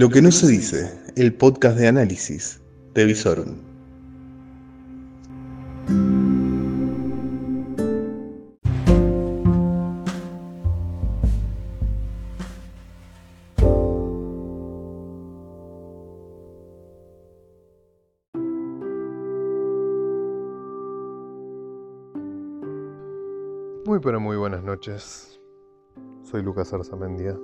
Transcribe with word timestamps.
Lo 0.00 0.08
que 0.08 0.22
no 0.22 0.32
se 0.32 0.46
dice, 0.46 0.98
el 1.14 1.34
podcast 1.34 1.76
de 1.76 1.86
análisis 1.86 2.58
de 2.94 3.04
Visorum. 3.04 3.54
Muy 23.84 24.00
pero 24.00 24.18
muy 24.18 24.38
buenas 24.38 24.62
noches. 24.64 25.38
Soy 26.22 26.42
Lucas 26.42 26.72
Arzamendia 26.72 27.36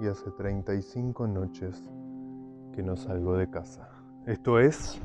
y 0.00 0.06
hace 0.06 0.30
35 0.30 1.26
noches 1.26 1.82
que 2.74 2.82
no 2.82 2.96
salgo 2.96 3.36
de 3.36 3.50
casa. 3.50 3.88
Esto 4.26 4.58
es 4.58 5.00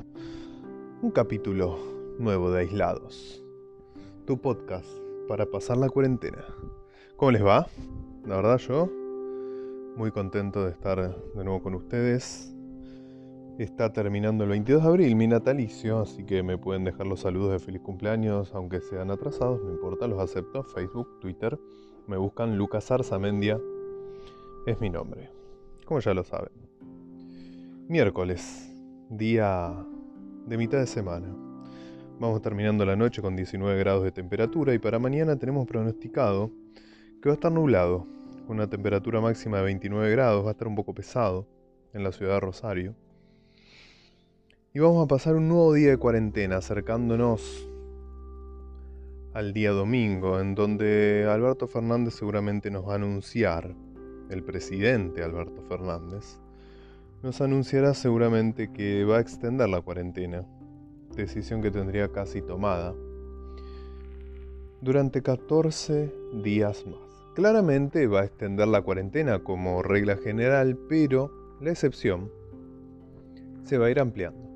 un 1.02 1.12
capítulo 1.12 1.78
nuevo 2.20 2.52
de 2.52 2.62
Aislados. 2.62 3.44
Tu 4.26 4.38
podcast 4.38 4.88
para 5.28 5.46
pasar 5.46 5.78
la 5.78 5.90
cuarentena. 5.90 6.44
¿Cómo 7.16 7.32
les 7.32 7.46
va? 7.46 7.68
La 8.26 8.38
verdad 8.38 8.58
yo 8.58 8.90
muy 9.96 10.12
contento 10.12 10.64
de 10.64 10.72
estar 10.72 11.16
de 11.34 11.44
nuevo 11.44 11.62
con 11.62 11.74
ustedes. 11.74 12.54
Está 13.58 13.92
terminando 13.92 14.44
el 14.44 14.52
22 14.52 14.84
de 14.84 14.88
abril 14.88 15.16
mi 15.16 15.28
natalicio, 15.28 16.00
así 16.00 16.24
que 16.24 16.44
me 16.44 16.60
pueden 16.60 16.84
dejar 16.84 17.08
los 17.08 17.22
saludos 17.22 17.52
de 17.52 17.60
feliz 17.60 17.82
cumpleaños, 17.82 18.54
aunque 18.54 18.82
sean 18.82 19.10
atrasados, 19.10 19.64
no 19.64 19.72
importa, 19.72 20.08
los 20.08 20.20
acepto. 20.20 20.64
Facebook, 20.64 21.20
Twitter, 21.20 21.60
me 22.06 22.18
buscan 22.18 22.58
Lucas 22.58 22.92
Arzamendia, 22.92 23.60
es 24.68 24.82
mi 24.82 24.90
nombre, 24.90 25.30
como 25.86 26.02
ya 26.02 26.14
lo 26.14 26.24
saben. 26.24 26.52
Miércoles, 27.88 28.70
día 29.10 29.74
de 30.46 30.58
mitad 30.58 30.80
de 30.80 30.88
semana. 30.88 31.34
Vamos 32.20 32.42
terminando 32.42 32.86
la 32.86 32.98
noche 32.98 33.22
con 33.22 33.36
19 33.36 33.80
grados 33.80 34.04
de 34.04 34.12
temperatura 34.12 34.74
y 34.74 34.80
para 34.80 35.00
mañana 35.00 35.38
tenemos 35.38 35.66
pronosticado 35.66 36.52
que 37.22 37.30
va 37.30 37.34
a 37.34 37.36
estar 37.36 37.52
nublado, 37.52 38.06
con 38.46 38.58
una 38.58 38.70
temperatura 38.70 39.22
máxima 39.22 39.58
de 39.58 39.64
29 39.64 40.12
grados, 40.12 40.44
va 40.44 40.50
a 40.50 40.52
estar 40.52 40.68
un 40.68 40.76
poco 40.76 40.94
pesado 40.94 41.48
en 41.94 42.04
la 42.04 42.12
ciudad 42.12 42.34
de 42.34 42.40
Rosario 42.42 42.96
y 44.74 44.80
vamos 44.80 45.04
a 45.04 45.08
pasar 45.08 45.36
un 45.36 45.48
nuevo 45.48 45.74
día 45.74 45.92
de 45.92 45.98
cuarentena 45.98 46.58
acercándonos 46.58 47.68
al 49.34 49.54
día 49.54 49.72
domingo, 49.72 50.40
en 50.40 50.56
donde 50.56 51.26
Alberto 51.30 51.68
Fernández 51.68 52.16
seguramente 52.16 52.70
nos 52.70 52.88
va 52.88 52.94
a 52.94 52.96
anunciar, 52.96 53.74
el 54.30 54.44
presidente 54.44 55.24
Alberto 55.24 55.62
Fernández, 55.64 56.40
nos 57.24 57.42
anunciará 57.42 57.94
seguramente 57.94 58.72
que 58.72 59.04
va 59.04 59.18
a 59.18 59.22
extender 59.22 59.70
la 59.70 59.82
cuarentena, 59.82 60.46
decisión 61.16 61.62
que 61.62 61.72
tendría 61.72 62.10
casi 62.10 62.42
tomada, 62.42 62.94
durante 64.82 65.22
14 65.22 66.14
días 66.44 66.86
más. 66.86 67.00
Claramente 67.36 68.08
va 68.08 68.22
a 68.22 68.26
extender 68.26 68.68
la 68.68 68.82
cuarentena 68.82 69.40
como 69.40 69.82
regla 69.84 70.18
general, 70.18 70.78
pero 70.90 71.32
la 71.60 71.72
excepción 71.72 72.32
se 73.64 73.78
va 73.78 73.88
a 73.88 73.92
ir 73.92 74.00
ampliando. 74.00 74.48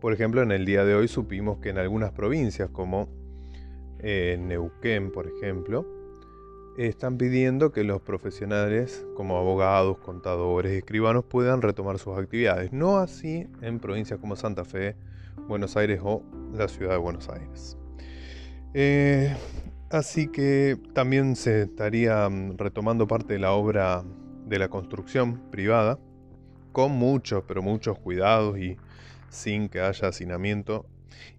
Por 0.00 0.12
ejemplo, 0.12 0.42
en 0.42 0.50
el 0.50 0.64
día 0.64 0.84
de 0.84 0.94
hoy 0.94 1.08
supimos 1.08 1.58
que 1.58 1.68
en 1.68 1.78
algunas 1.78 2.12
provincias, 2.12 2.70
como 2.70 3.08
eh, 4.00 4.36
Neuquén, 4.40 5.12
por 5.12 5.28
ejemplo, 5.28 5.86
están 6.76 7.18
pidiendo 7.18 7.70
que 7.72 7.84
los 7.84 8.00
profesionales 8.00 9.04
como 9.14 9.36
abogados, 9.36 9.98
contadores, 9.98 10.72
escribanos 10.72 11.24
puedan 11.24 11.62
retomar 11.62 11.98
sus 11.98 12.18
actividades. 12.18 12.72
No 12.72 12.98
así 12.98 13.46
en 13.60 13.78
provincias 13.78 14.18
como 14.18 14.36
Santa 14.36 14.64
Fe, 14.64 14.96
Buenos 15.48 15.76
Aires 15.76 16.00
o 16.02 16.22
la 16.52 16.68
ciudad 16.68 16.92
de 16.92 16.98
Buenos 16.98 17.28
Aires. 17.28 17.76
Eh, 18.74 19.36
así 19.90 20.28
que 20.28 20.78
también 20.94 21.36
se 21.36 21.62
estaría 21.62 22.28
mm, 22.28 22.56
retomando 22.56 23.06
parte 23.06 23.34
de 23.34 23.38
la 23.38 23.52
obra 23.52 24.02
de 24.46 24.58
la 24.58 24.68
construcción 24.68 25.40
privada, 25.50 25.98
con 26.72 26.92
muchos, 26.92 27.44
pero 27.46 27.62
muchos 27.62 27.98
cuidados 27.98 28.58
y 28.58 28.76
sin 29.28 29.68
que 29.68 29.80
haya 29.80 30.08
hacinamiento, 30.08 30.86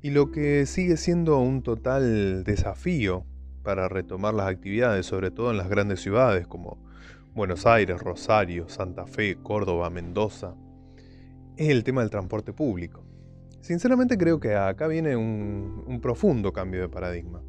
y 0.01 0.11
lo 0.11 0.31
que 0.31 0.65
sigue 0.65 0.97
siendo 0.97 1.39
un 1.39 1.63
total 1.63 2.43
desafío 2.43 3.25
para 3.63 3.87
retomar 3.87 4.33
las 4.33 4.47
actividades, 4.47 5.05
sobre 5.05 5.31
todo 5.31 5.51
en 5.51 5.57
las 5.57 5.69
grandes 5.69 6.01
ciudades 6.01 6.45
como 6.47 6.77
Buenos 7.33 7.65
Aires, 7.65 8.01
Rosario, 8.01 8.69
Santa 8.69 9.07
Fe, 9.07 9.37
Córdoba, 9.41 9.89
Mendoza, 9.89 10.55
es 11.57 11.69
el 11.69 11.83
tema 11.83 12.01
del 12.01 12.09
transporte 12.09 12.53
público. 12.53 13.03
Sinceramente 13.61 14.17
creo 14.17 14.39
que 14.39 14.55
acá 14.55 14.87
viene 14.87 15.15
un, 15.15 15.83
un 15.87 16.01
profundo 16.01 16.51
cambio 16.51 16.81
de 16.81 16.89
paradigma, 16.89 17.41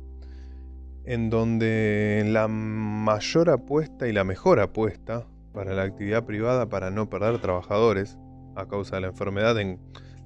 en 1.05 1.29
donde 1.29 2.25
la 2.27 2.49
mayor 2.49 3.51
apuesta 3.51 4.09
y 4.09 4.13
la 4.13 4.25
mejor 4.25 4.61
apuesta 4.61 5.27
para 5.53 5.75
la 5.75 5.83
actividad 5.83 6.25
privada 6.25 6.69
para 6.69 6.91
no 6.91 7.11
perder 7.11 7.41
trabajadores 7.41 8.17
a 8.57 8.67
causa 8.67 8.97
de 8.97 9.03
la 9.03 9.09
enfermedad 9.09 9.59
en 9.59 9.81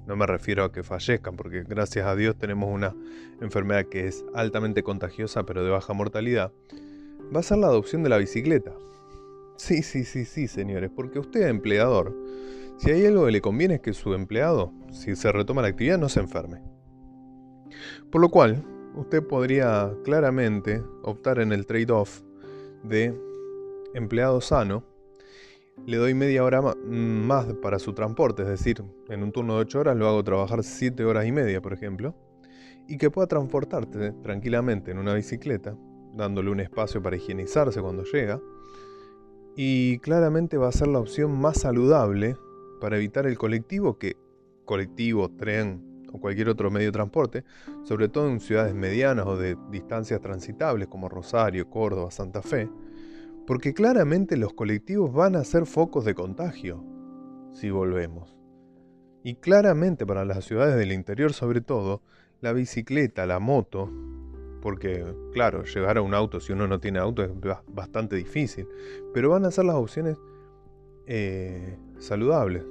no 0.09 0.15
me 0.15 0.25
refiero 0.25 0.63
a 0.63 0.71
que 0.71 0.81
fallezcan, 0.81 1.35
porque 1.35 1.63
gracias 1.63 2.07
a 2.07 2.15
Dios 2.15 2.35
tenemos 2.35 2.67
una 2.73 2.95
enfermedad 3.41 3.85
que 3.85 4.07
es 4.07 4.25
altamente 4.33 4.81
contagiosa 4.81 5.45
pero 5.45 5.63
de 5.63 5.69
baja 5.69 5.93
mortalidad. 5.93 6.51
Va 7.33 7.41
a 7.41 7.43
ser 7.43 7.59
la 7.59 7.67
adopción 7.67 8.01
de 8.01 8.09
la 8.09 8.17
bicicleta. 8.17 8.73
Sí, 9.55 9.83
sí, 9.83 10.05
sí, 10.05 10.25
sí, 10.25 10.47
señores, 10.47 10.89
porque 10.95 11.19
usted 11.19 11.47
empleador. 11.47 12.17
Si 12.79 12.89
hay 12.89 13.05
algo 13.05 13.27
que 13.27 13.31
le 13.33 13.41
conviene 13.41 13.75
es 13.75 13.81
que 13.81 13.93
su 13.93 14.15
empleado, 14.15 14.73
si 14.91 15.15
se 15.15 15.31
retoma 15.31 15.61
la 15.61 15.67
actividad, 15.67 15.99
no 15.99 16.09
se 16.09 16.21
enferme. 16.21 16.63
Por 18.11 18.19
lo 18.19 18.29
cual, 18.29 18.63
usted 18.95 19.21
podría 19.21 19.93
claramente 20.03 20.81
optar 21.03 21.37
en 21.37 21.51
el 21.51 21.67
trade-off 21.67 22.21
de 22.83 23.15
empleado 23.93 24.41
sano 24.41 24.88
le 25.85 25.97
doy 25.97 26.13
media 26.13 26.43
hora 26.43 26.61
más 26.61 27.45
para 27.61 27.79
su 27.79 27.93
transporte, 27.93 28.43
es 28.43 28.49
decir, 28.49 28.83
en 29.07 29.23
un 29.23 29.31
turno 29.31 29.55
de 29.55 29.61
8 29.61 29.79
horas 29.79 29.97
lo 29.97 30.07
hago 30.07 30.23
trabajar 30.23 30.63
7 30.63 31.03
horas 31.05 31.25
y 31.25 31.31
media, 31.31 31.61
por 31.61 31.73
ejemplo, 31.73 32.15
y 32.87 32.97
que 32.97 33.09
pueda 33.09 33.27
transportarte 33.27 34.11
tranquilamente 34.23 34.91
en 34.91 34.97
una 34.99 35.13
bicicleta, 35.13 35.75
dándole 36.13 36.49
un 36.51 36.59
espacio 36.59 37.01
para 37.01 37.15
higienizarse 37.15 37.81
cuando 37.81 38.03
llega, 38.03 38.39
y 39.55 39.99
claramente 39.99 40.57
va 40.57 40.69
a 40.69 40.71
ser 40.71 40.87
la 40.87 40.99
opción 40.99 41.39
más 41.39 41.59
saludable 41.59 42.35
para 42.79 42.97
evitar 42.97 43.25
el 43.25 43.37
colectivo 43.37 43.97
que 43.97 44.15
colectivo, 44.65 45.29
tren 45.29 46.05
o 46.13 46.19
cualquier 46.19 46.49
otro 46.49 46.69
medio 46.69 46.87
de 46.87 46.91
transporte, 46.91 47.43
sobre 47.83 48.07
todo 48.07 48.29
en 48.29 48.39
ciudades 48.39 48.75
medianas 48.75 49.25
o 49.25 49.35
de 49.35 49.57
distancias 49.71 50.21
transitables 50.21 50.87
como 50.87 51.09
Rosario, 51.09 51.69
Córdoba, 51.69 52.11
Santa 52.11 52.41
Fe, 52.41 52.69
porque 53.49 53.73
claramente 53.73 54.37
los 54.37 54.53
colectivos 54.53 55.11
van 55.11 55.35
a 55.35 55.43
ser 55.43 55.65
focos 55.65 56.05
de 56.05 56.13
contagio 56.13 56.83
si 57.51 57.71
volvemos. 57.71 58.37
Y 59.23 59.37
claramente 59.37 60.05
para 60.05 60.23
las 60.23 60.45
ciudades 60.45 60.75
del 60.75 60.91
interior 60.91 61.33
sobre 61.33 61.59
todo, 61.59 62.03
la 62.41 62.53
bicicleta, 62.53 63.25
la 63.25 63.39
moto, 63.39 63.91
porque 64.61 65.03
claro, 65.33 65.63
llegar 65.63 65.97
a 65.97 66.03
un 66.03 66.13
auto 66.13 66.39
si 66.39 66.53
uno 66.53 66.67
no 66.67 66.79
tiene 66.79 66.99
auto 66.99 67.23
es 67.23 67.31
bastante 67.73 68.17
difícil, 68.17 68.67
pero 69.15 69.31
van 69.31 69.45
a 69.45 69.49
ser 69.49 69.65
las 69.65 69.77
opciones 69.77 70.19
eh, 71.07 71.75
saludables, 71.97 72.63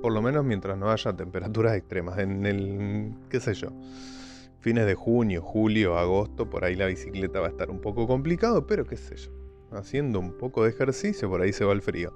por 0.00 0.12
lo 0.12 0.22
menos 0.22 0.44
mientras 0.44 0.78
no 0.78 0.92
haya 0.92 1.12
temperaturas 1.12 1.74
extremas. 1.76 2.20
En 2.20 2.46
el, 2.46 3.14
qué 3.30 3.40
sé 3.40 3.54
yo, 3.54 3.72
fines 4.60 4.86
de 4.86 4.94
junio, 4.94 5.42
julio, 5.42 5.98
agosto, 5.98 6.48
por 6.48 6.64
ahí 6.64 6.76
la 6.76 6.86
bicicleta 6.86 7.40
va 7.40 7.48
a 7.48 7.50
estar 7.50 7.68
un 7.68 7.80
poco 7.80 8.06
complicado, 8.06 8.68
pero 8.68 8.86
qué 8.86 8.96
sé 8.96 9.16
yo 9.16 9.39
haciendo 9.72 10.18
un 10.18 10.36
poco 10.36 10.64
de 10.64 10.70
ejercicio, 10.70 11.28
por 11.28 11.40
ahí 11.40 11.52
se 11.52 11.64
va 11.64 11.72
el 11.72 11.82
frío. 11.82 12.12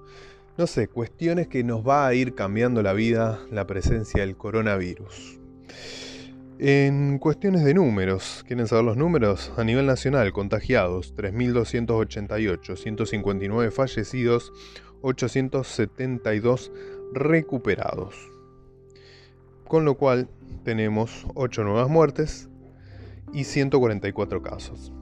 No 0.57 0.67
sé, 0.67 0.89
cuestiones 0.89 1.49
que 1.49 1.65
nos 1.65 1.87
va 1.87 2.07
a 2.07 2.15
ir 2.15 2.35
cambiando 2.35 2.83
la 2.83 2.93
vida 2.93 3.41
la 3.51 3.67
presencia 3.67 4.21
del 4.21 4.37
coronavirus. 4.37 5.41
En 6.61 7.19
cuestiones 7.19 7.65
de 7.65 7.75
números, 7.75 8.45
¿quieren 8.47 8.69
saber 8.69 8.85
los 8.85 8.97
números? 8.97 9.53
A 9.57 9.65
nivel 9.65 9.87
nacional, 9.87 10.33
contagiados, 10.33 11.13
3.288, 11.17 12.77
159 12.77 13.71
fallecidos, 13.73 14.53
872 15.03 16.71
recuperados. 17.13 18.15
Con 19.67 19.85
lo 19.85 19.97
cual 19.97 20.29
tenemos 20.63 21.27
8 21.35 21.65
nuevas 21.65 21.89
muertes 21.89 22.49
y 23.33 23.45
144 23.45 24.41
casos. 24.41 24.93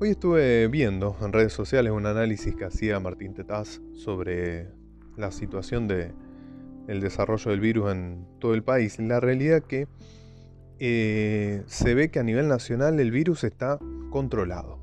Hoy 0.00 0.10
estuve 0.10 0.68
viendo 0.68 1.16
en 1.20 1.32
redes 1.32 1.52
sociales 1.52 1.92
un 1.92 2.06
análisis 2.06 2.54
que 2.54 2.64
hacía 2.64 3.00
Martín 3.00 3.34
Tetaz 3.34 3.80
sobre 3.94 4.68
la 5.16 5.32
situación 5.32 5.88
de 5.88 6.12
el 6.86 7.00
desarrollo 7.00 7.50
del 7.50 7.58
virus 7.58 7.90
en 7.90 8.24
todo 8.38 8.54
el 8.54 8.62
país. 8.62 9.00
La 9.00 9.18
realidad 9.18 9.60
que 9.60 9.88
eh, 10.78 11.64
se 11.66 11.94
ve 11.94 12.12
que 12.12 12.20
a 12.20 12.22
nivel 12.22 12.46
nacional 12.46 13.00
el 13.00 13.10
virus 13.10 13.42
está 13.42 13.80
controlado. 14.10 14.78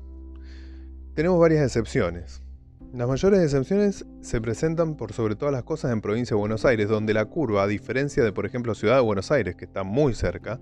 Tenemos 1.14 1.40
varias 1.40 1.64
excepciones. 1.64 2.42
Las 2.92 3.08
mayores 3.08 3.40
excepciones 3.40 4.04
se 4.20 4.42
presentan 4.42 4.98
por 4.98 5.14
sobre 5.14 5.34
todas 5.34 5.52
las 5.52 5.62
cosas 5.62 5.92
en 5.92 6.02
provincia 6.02 6.34
de 6.34 6.40
Buenos 6.40 6.66
Aires, 6.66 6.90
donde 6.90 7.14
la 7.14 7.24
curva, 7.24 7.62
a 7.62 7.66
diferencia 7.66 8.22
de 8.22 8.32
por 8.32 8.44
ejemplo 8.44 8.74
Ciudad 8.74 8.96
de 8.96 9.02
Buenos 9.02 9.30
Aires, 9.30 9.56
que 9.56 9.64
está 9.64 9.82
muy 9.82 10.12
cerca, 10.12 10.60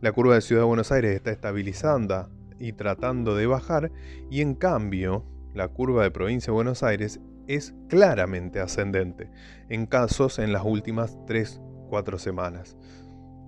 la 0.00 0.12
curva 0.12 0.36
de 0.36 0.40
Ciudad 0.40 0.62
de 0.62 0.66
Buenos 0.66 0.90
Aires 0.92 1.14
está 1.14 1.30
estabilizando 1.30 2.30
y 2.62 2.72
tratando 2.72 3.34
de 3.34 3.46
bajar, 3.46 3.90
y 4.30 4.40
en 4.40 4.54
cambio 4.54 5.24
la 5.52 5.66
curva 5.68 6.04
de 6.04 6.12
provincia 6.12 6.52
de 6.52 6.54
Buenos 6.54 6.82
Aires 6.84 7.20
es 7.48 7.74
claramente 7.88 8.60
ascendente, 8.60 9.30
en 9.68 9.86
casos 9.86 10.38
en 10.38 10.52
las 10.52 10.64
últimas 10.64 11.18
3-4 11.26 12.18
semanas. 12.18 12.76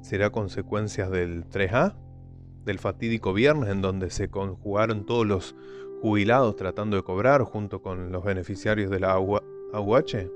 ¿Será 0.02 0.30
consecuencia 0.30 1.08
del 1.08 1.48
3A? 1.48 1.96
Del 2.64 2.78
fatídico 2.80 3.32
viernes 3.32 3.70
en 3.70 3.82
donde 3.82 4.10
se 4.10 4.28
conjugaron 4.28 5.06
todos 5.06 5.26
los 5.26 5.54
jubilados 6.02 6.56
tratando 6.56 6.96
de 6.96 7.04
cobrar 7.04 7.42
junto 7.44 7.82
con 7.82 8.10
los 8.10 8.24
beneficiarios 8.24 8.90
de 8.90 9.00
la 9.00 9.12
AUH? 9.12 10.28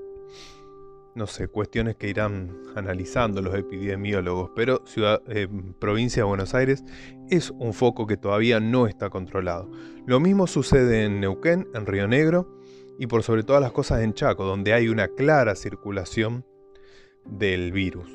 No 1.15 1.27
sé, 1.27 1.47
cuestiones 1.47 1.95
que 1.95 2.07
irán 2.07 2.55
analizando 2.75 3.41
los 3.41 3.55
epidemiólogos, 3.55 4.51
pero 4.55 4.83
eh, 5.27 5.47
provincia 5.79 6.23
de 6.23 6.27
Buenos 6.27 6.53
Aires 6.53 6.83
es 7.29 7.49
un 7.51 7.73
foco 7.73 8.05
que 8.07 8.15
todavía 8.15 8.59
no 8.59 8.87
está 8.87 9.09
controlado. 9.09 9.69
Lo 10.05 10.19
mismo 10.19 10.47
sucede 10.47 11.05
en 11.05 11.19
Neuquén, 11.19 11.67
en 11.73 11.85
Río 11.85 12.07
Negro 12.07 12.59
y 12.99 13.07
por 13.07 13.23
sobre 13.23 13.43
todas 13.43 13.61
las 13.61 13.71
cosas 13.71 14.01
en 14.01 14.13
Chaco, 14.13 14.45
donde 14.45 14.73
hay 14.73 14.87
una 14.87 15.07
clara 15.07 15.55
circulación 15.55 16.45
del 17.25 17.71
virus. 17.71 18.09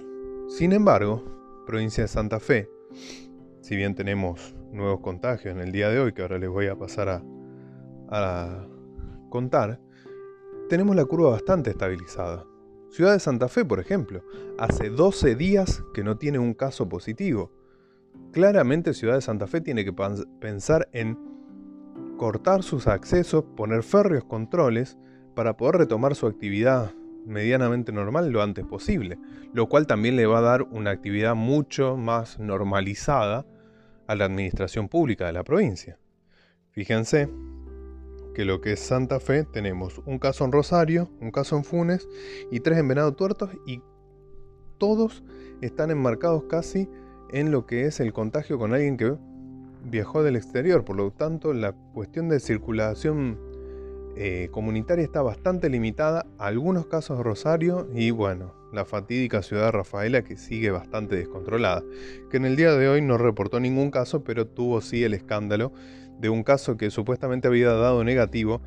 Sin 0.49 0.73
embargo, 0.73 1.25
provincia 1.67 2.05
de 2.05 2.09
Santa 2.09 2.39
Fe, 2.39 2.71
si 3.61 3.77
bien 3.77 3.95
tenemos 3.95 4.55
nuevos 4.71 5.01
contagios 5.01 5.55
en 5.55 5.61
el 5.61 5.73
día 5.73 5.89
de 5.89 6.01
hoy, 6.01 6.13
que 6.13 6.23
ahora 6.23 6.39
les 6.39 6.51
voy 6.51 6.67
a 6.69 6.77
pasar 6.77 7.23
a 8.11 8.67
contar, 9.31 9.81
tenemos 10.69 10.97
la 10.97 11.05
curva 11.05 11.31
bastante 11.31 11.71
estabilizada. 11.71 12.47
Ciudad 12.95 13.15
de 13.15 13.19
Santa 13.19 13.49
Fe, 13.49 13.65
por 13.65 13.81
ejemplo, 13.81 14.23
hace 14.57 14.89
12 14.89 15.35
días 15.35 15.83
que 15.93 16.05
no 16.05 16.17
tiene 16.17 16.39
un 16.39 16.55
caso 16.55 16.89
positivo. 16.89 17.51
Claramente 18.31 18.95
Ciudad 18.95 19.17
de 19.17 19.21
Santa 19.21 19.49
Fe 19.49 19.61
tiene 19.61 19.85
que 19.85 19.93
pensar 20.39 20.89
en 20.93 21.19
cortar 22.17 22.63
sus 22.63 22.87
accesos, 22.87 23.47
poner 23.57 23.83
férreos 23.83 24.23
controles 24.23 24.97
para 25.35 25.57
poder 25.57 25.75
retomar 25.75 26.15
su 26.15 26.29
actividad 26.29 26.93
medianamente 27.27 27.91
normal 27.91 28.31
lo 28.31 28.45
antes 28.45 28.65
posible, 28.65 29.19
lo 29.53 29.69
cual 29.69 29.89
también 29.89 30.15
le 30.15 30.27
va 30.27 30.39
a 30.39 30.43
dar 30.43 30.63
una 30.63 30.93
actividad 30.93 31.35
mucho 31.35 31.97
más 31.97 32.39
normalizada 32.39 33.45
a 34.07 34.15
la 34.15 34.27
administración 34.27 34.89
pública 34.89 35.27
de 35.27 35.33
la 35.33 35.43
provincia. 35.43 35.99
Fíjense 36.71 37.29
que 38.35 38.45
lo 38.45 38.61
que 38.61 38.73
es 38.73 38.81
Santa 38.81 39.21
Fe 39.21 39.45
tenemos 39.45 40.03
un 40.05 40.19
caso 40.19 40.45
en 40.45 40.53
Rosario, 40.53 41.09
un 41.21 41.31
caso 41.31 41.57
en 41.57 41.65
Funes 41.65 42.07
y 42.51 42.61
tres 42.61 42.79
en 42.79 42.89
Venado 42.89 43.13
Tuertos 43.15 43.51
y 43.67 43.81
todos 44.79 45.23
están 45.63 45.91
enmarcados 45.91 46.45
casi 46.45 46.89
en 47.31 47.51
lo 47.51 47.67
que 47.67 47.87
es 47.87 48.01
el 48.01 48.13
contagio 48.13 48.59
con 48.59 48.75
alguien 48.75 48.97
que 48.97 49.15
viajó 49.85 50.23
del 50.23 50.37
exterior. 50.37 50.85
Por 50.85 50.97
lo 50.97 51.11
tanto, 51.11 51.53
la 51.53 51.73
cuestión 51.73 52.29
de 52.29 52.41
circulación 52.41 53.39
eh, 54.17 54.49
comunitaria 54.51 55.05
está 55.05 55.23
bastante 55.23 55.69
limitada. 55.69 56.27
Algunos 56.39 56.87
casos 56.87 57.19
de 57.19 57.25
Rosario 57.25 57.89
y 57.95 58.11
bueno, 58.11 58.55
la 58.73 58.85
fatídica 58.85 59.43
ciudad 59.43 59.67
de 59.67 59.73
Rafaela 59.73 60.23
que 60.23 60.37
sigue 60.37 60.71
bastante 60.71 61.17
descontrolada. 61.17 61.83
Que 62.31 62.37
en 62.37 62.45
el 62.45 62.57
día 62.57 62.73
de 62.73 62.89
hoy 62.89 63.01
no 63.01 63.19
reportó 63.19 63.61
ningún 63.61 63.91
caso, 63.91 64.25
pero 64.25 64.47
tuvo 64.47 64.81
sí 64.81 65.05
el 65.05 65.15
escándalo 65.15 65.73
de 66.19 66.29
un 66.29 66.43
caso 66.43 66.77
que 66.77 66.91
supuestamente 66.91 67.49
había 67.49 67.73
dado 67.73 68.05
negativo 68.05 68.61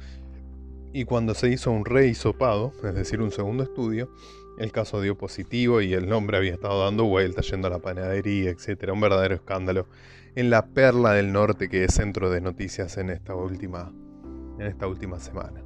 y 0.93 1.05
cuando 1.05 1.33
se 1.33 1.49
hizo 1.49 1.71
un 1.71 1.85
rehisopado, 1.85 2.73
es 2.83 2.95
decir, 2.95 3.21
un 3.21 3.31
segundo 3.31 3.63
estudio, 3.63 4.09
el 4.57 4.71
caso 4.71 5.01
dio 5.01 5.17
positivo 5.17 5.81
y 5.81 5.93
el 5.93 6.09
nombre 6.09 6.37
había 6.37 6.53
estado 6.53 6.83
dando 6.83 7.05
vueltas, 7.05 7.49
yendo 7.49 7.67
a 7.67 7.71
la 7.71 7.79
panadería, 7.79 8.49
etc. 8.49 8.91
Un 8.91 9.01
verdadero 9.01 9.35
escándalo 9.35 9.87
en 10.35 10.49
la 10.49 10.67
perla 10.67 11.13
del 11.13 11.31
norte 11.31 11.69
que 11.69 11.83
es 11.83 11.93
centro 11.93 12.29
de 12.29 12.41
noticias 12.41 12.97
en 12.97 13.09
esta 13.09 13.35
última, 13.35 13.91
en 14.59 14.65
esta 14.65 14.87
última 14.87 15.19
semana. 15.19 15.63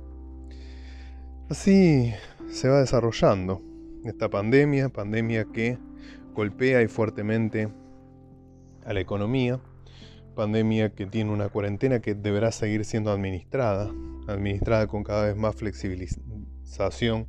Así 1.49 2.13
se 2.49 2.69
va 2.69 2.79
desarrollando 2.79 3.61
esta 4.05 4.29
pandemia, 4.29 4.89
pandemia 4.89 5.45
que 5.45 5.77
golpea 6.33 6.81
y 6.81 6.87
fuertemente 6.87 7.69
a 8.85 8.93
la 8.93 8.99
economía, 8.99 9.59
pandemia 10.41 10.89
que 10.95 11.05
tiene 11.05 11.29
una 11.29 11.49
cuarentena 11.49 11.99
que 11.99 12.15
deberá 12.15 12.51
seguir 12.51 12.83
siendo 12.83 13.11
administrada, 13.11 13.91
administrada 14.27 14.87
con 14.87 15.03
cada 15.03 15.27
vez 15.27 15.35
más 15.35 15.55
flexibilización 15.55 17.27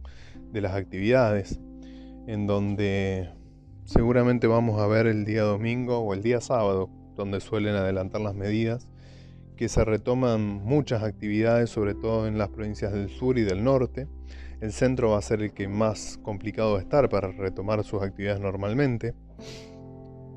de 0.50 0.62
las 0.62 0.72
actividades, 0.72 1.60
en 2.26 2.46
donde 2.46 3.28
seguramente 3.84 4.46
vamos 4.46 4.80
a 4.80 4.86
ver 4.86 5.06
el 5.06 5.26
día 5.26 5.42
domingo 5.42 5.98
o 5.98 6.14
el 6.14 6.22
día 6.22 6.40
sábado, 6.40 6.88
donde 7.14 7.40
suelen 7.40 7.74
adelantar 7.74 8.22
las 8.22 8.34
medidas, 8.34 8.88
que 9.56 9.68
se 9.68 9.84
retoman 9.84 10.64
muchas 10.64 11.02
actividades, 11.02 11.68
sobre 11.68 11.94
todo 11.94 12.26
en 12.26 12.38
las 12.38 12.48
provincias 12.48 12.94
del 12.94 13.10
sur 13.10 13.36
y 13.36 13.42
del 13.42 13.62
norte. 13.62 14.08
El 14.62 14.72
centro 14.72 15.10
va 15.10 15.18
a 15.18 15.22
ser 15.22 15.42
el 15.42 15.52
que 15.52 15.68
más 15.68 16.18
complicado 16.22 16.72
va 16.72 16.78
a 16.78 16.82
estar 16.82 17.10
para 17.10 17.28
retomar 17.30 17.84
sus 17.84 18.02
actividades 18.02 18.40
normalmente. 18.40 19.12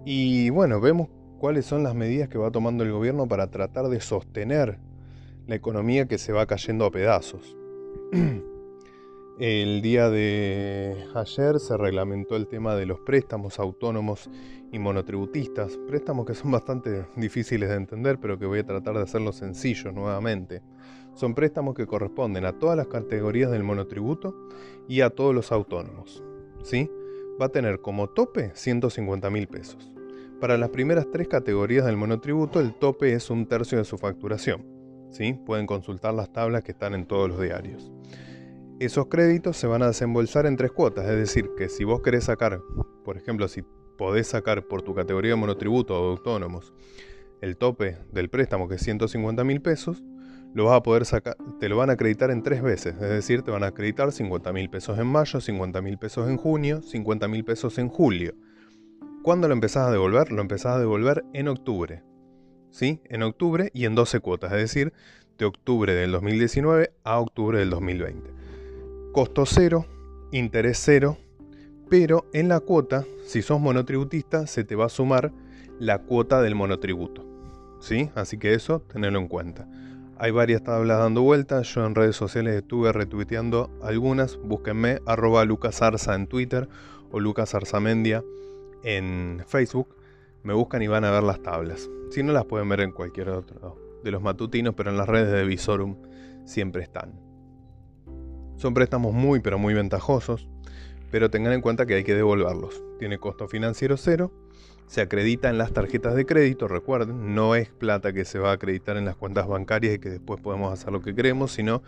Y 0.03 0.49
bueno, 0.49 0.81
vemos 0.81 1.07
cuáles 1.45 1.67
son 1.67 1.83
las 1.83 1.93
medidas 1.93 2.27
que 2.27 2.39
va 2.39 2.49
tomando 2.49 2.83
el 2.83 2.91
gobierno 2.91 3.27
para 3.27 3.51
tratar 3.51 3.87
de 3.87 4.01
sostener 4.01 4.79
la 5.45 5.53
economía 5.53 6.07
que 6.07 6.17
se 6.17 6.33
va 6.33 6.47
cayendo 6.47 6.85
a 6.85 6.91
pedazos. 6.91 7.55
El 9.39 9.83
día 9.83 10.09
de 10.09 11.05
ayer 11.13 11.59
se 11.59 11.77
reglamentó 11.77 12.35
el 12.35 12.47
tema 12.47 12.73
de 12.73 12.87
los 12.87 12.99
préstamos 13.01 13.59
autónomos 13.59 14.27
y 14.71 14.79
monotributistas, 14.79 15.77
préstamos 15.87 16.25
que 16.25 16.33
son 16.33 16.49
bastante 16.49 17.05
difíciles 17.15 17.69
de 17.69 17.75
entender, 17.75 18.17
pero 18.19 18.39
que 18.39 18.47
voy 18.47 18.57
a 18.57 18.65
tratar 18.65 18.95
de 18.95 19.03
hacerlo 19.03 19.31
sencillo 19.31 19.91
nuevamente. 19.91 20.63
Son 21.13 21.35
préstamos 21.35 21.75
que 21.75 21.85
corresponden 21.85 22.45
a 22.45 22.57
todas 22.57 22.75
las 22.75 22.87
categorías 22.87 23.51
del 23.51 23.61
monotributo 23.61 24.35
y 24.87 25.01
a 25.01 25.11
todos 25.11 25.35
los 25.35 25.51
autónomos. 25.51 26.23
¿sí? 26.63 26.89
Va 27.39 27.45
a 27.45 27.49
tener 27.49 27.81
como 27.81 28.07
tope 28.07 28.49
150 28.55 29.29
mil 29.29 29.47
pesos. 29.47 29.94
Para 30.39 30.57
las 30.57 30.69
primeras 30.69 31.07
tres 31.11 31.27
categorías 31.27 31.85
del 31.85 31.97
monotributo 31.97 32.59
el 32.59 32.73
tope 32.73 33.13
es 33.13 33.29
un 33.29 33.47
tercio 33.47 33.77
de 33.77 33.85
su 33.85 33.97
facturación. 33.97 34.65
¿sí? 35.09 35.33
Pueden 35.45 35.65
consultar 35.65 36.13
las 36.13 36.31
tablas 36.33 36.63
que 36.63 36.73
están 36.73 36.93
en 36.93 37.05
todos 37.05 37.29
los 37.29 37.41
diarios. 37.41 37.91
Esos 38.79 39.07
créditos 39.07 39.55
se 39.55 39.67
van 39.67 39.81
a 39.81 39.87
desembolsar 39.87 40.45
en 40.45 40.57
tres 40.57 40.71
cuotas, 40.71 41.05
es 41.05 41.15
decir, 41.15 41.49
que 41.57 41.69
si 41.69 41.85
vos 41.85 42.01
querés 42.01 42.25
sacar, 42.25 42.59
por 43.05 43.15
ejemplo, 43.15 43.47
si 43.47 43.63
podés 43.97 44.27
sacar 44.27 44.67
por 44.67 44.81
tu 44.81 44.93
categoría 44.93 45.31
de 45.31 45.37
monotributo 45.37 45.97
o 45.97 46.03
de 46.03 46.11
autónomos 46.11 46.73
el 47.39 47.55
tope 47.55 47.97
del 48.11 48.29
préstamo 48.29 48.67
que 48.67 48.75
es 48.75 48.81
150 48.81 49.43
mil 49.45 49.61
pesos, 49.61 50.03
te 50.53 51.69
lo 51.69 51.77
van 51.77 51.89
a 51.89 51.93
acreditar 51.93 52.31
en 52.31 52.43
tres 52.43 52.61
veces, 52.61 52.95
es 52.95 53.09
decir, 53.09 53.41
te 53.41 53.51
van 53.51 53.63
a 53.63 53.67
acreditar 53.67 54.11
50 54.11 54.51
mil 54.51 54.69
pesos 54.69 54.97
en 54.99 55.07
mayo, 55.07 55.39
50 55.39 55.81
mil 55.81 55.97
pesos 55.97 56.29
en 56.29 56.37
junio, 56.37 56.81
50 56.81 57.27
mil 57.27 57.43
pesos 57.45 57.77
en 57.77 57.89
julio. 57.89 58.33
¿Cuándo 59.25 59.47
lo 59.47 59.55
empezás 59.55 59.87
a 59.87 59.91
devolver? 59.91 60.31
Lo 60.31 60.39
empezás 60.39 60.75
a 60.75 60.79
devolver 60.79 61.25
en 61.33 61.47
octubre. 61.47 62.03
¿Sí? 62.69 63.01
En 63.05 63.23
octubre 63.23 63.71
y 63.73 63.85
en 63.85 63.95
12 63.95 64.19
cuotas, 64.19 64.51
es 64.51 64.59
decir, 64.59 64.93
de 65.39 65.45
octubre 65.45 65.95
del 65.95 66.11
2019 66.11 66.93
a 67.03 67.19
octubre 67.19 67.57
del 67.57 67.71
2020. 67.71 68.29
Costo 69.13 69.47
cero, 69.47 69.87
interés 70.31 70.79
cero, 70.79 71.17
pero 71.89 72.27
en 72.33 72.49
la 72.49 72.59
cuota, 72.59 73.03
si 73.25 73.41
sos 73.41 73.59
monotributista, 73.59 74.45
se 74.45 74.63
te 74.63 74.75
va 74.75 74.85
a 74.85 74.89
sumar 74.89 75.31
la 75.79 76.03
cuota 76.03 76.43
del 76.43 76.53
monotributo. 76.53 77.25
¿Sí? 77.79 78.11
Así 78.13 78.37
que 78.37 78.53
eso, 78.53 78.81
tenedlo 78.81 79.17
en 79.17 79.27
cuenta. 79.27 79.67
Hay 80.19 80.29
varias 80.29 80.61
tablas 80.61 80.99
dando 80.99 81.23
vueltas, 81.23 81.73
yo 81.73 81.83
en 81.83 81.95
redes 81.95 82.15
sociales 82.15 82.57
estuve 82.57 82.91
retuiteando 82.91 83.71
algunas, 83.81 84.37
búsquenme 84.37 84.99
arroba 85.07 85.45
lucasarza 85.45 86.13
en 86.13 86.27
Twitter 86.27 86.69
o 87.09 87.19
lucasarzamendia 87.19 88.23
en 88.85 89.43
Facebook, 89.47 89.95
me 90.43 90.53
buscan 90.53 90.81
y 90.83 90.87
van 90.87 91.03
a 91.03 91.11
ver 91.11 91.23
las 91.23 91.41
tablas. 91.41 91.89
Si 92.11 92.23
no 92.23 92.31
las 92.31 92.45
pueden 92.45 92.69
ver 92.69 92.81
en 92.81 92.91
cualquier 92.91 93.29
otro 93.29 93.77
de 94.03 94.11
los 94.11 94.21
matutinos, 94.21 94.75
pero 94.75 94.91
en 94.91 94.97
las 94.97 95.09
redes 95.09 95.31
de 95.31 95.43
Visorum 95.43 95.97
siempre 96.45 96.83
están. 96.83 97.19
Son 98.57 98.73
préstamos 98.73 99.13
muy 99.13 99.39
pero 99.39 99.57
muy 99.57 99.73
ventajosos, 99.73 100.47
pero 101.11 101.31
tengan 101.31 101.53
en 101.53 101.61
cuenta 101.61 101.87
que 101.87 101.95
hay 101.95 102.03
que 102.03 102.13
devolverlos. 102.13 102.83
Tiene 102.99 103.17
costo 103.17 103.47
financiero 103.47 103.97
cero, 103.97 104.31
se 104.85 105.01
acredita 105.01 105.49
en 105.49 105.57
las 105.57 105.73
tarjetas 105.73 106.13
de 106.13 106.27
crédito, 106.27 106.67
recuerden, 106.67 107.33
no 107.33 107.55
es 107.55 107.69
plata 107.69 108.13
que 108.13 108.23
se 108.23 108.37
va 108.37 108.51
a 108.51 108.53
acreditar 108.53 108.97
en 108.97 109.05
las 109.05 109.15
cuentas 109.15 109.47
bancarias 109.47 109.95
y 109.95 109.99
que 109.99 110.09
después 110.09 110.39
podemos 110.39 110.71
hacer 110.71 110.93
lo 110.93 111.01
que 111.01 111.15
queremos, 111.15 111.51
sino 111.51 111.81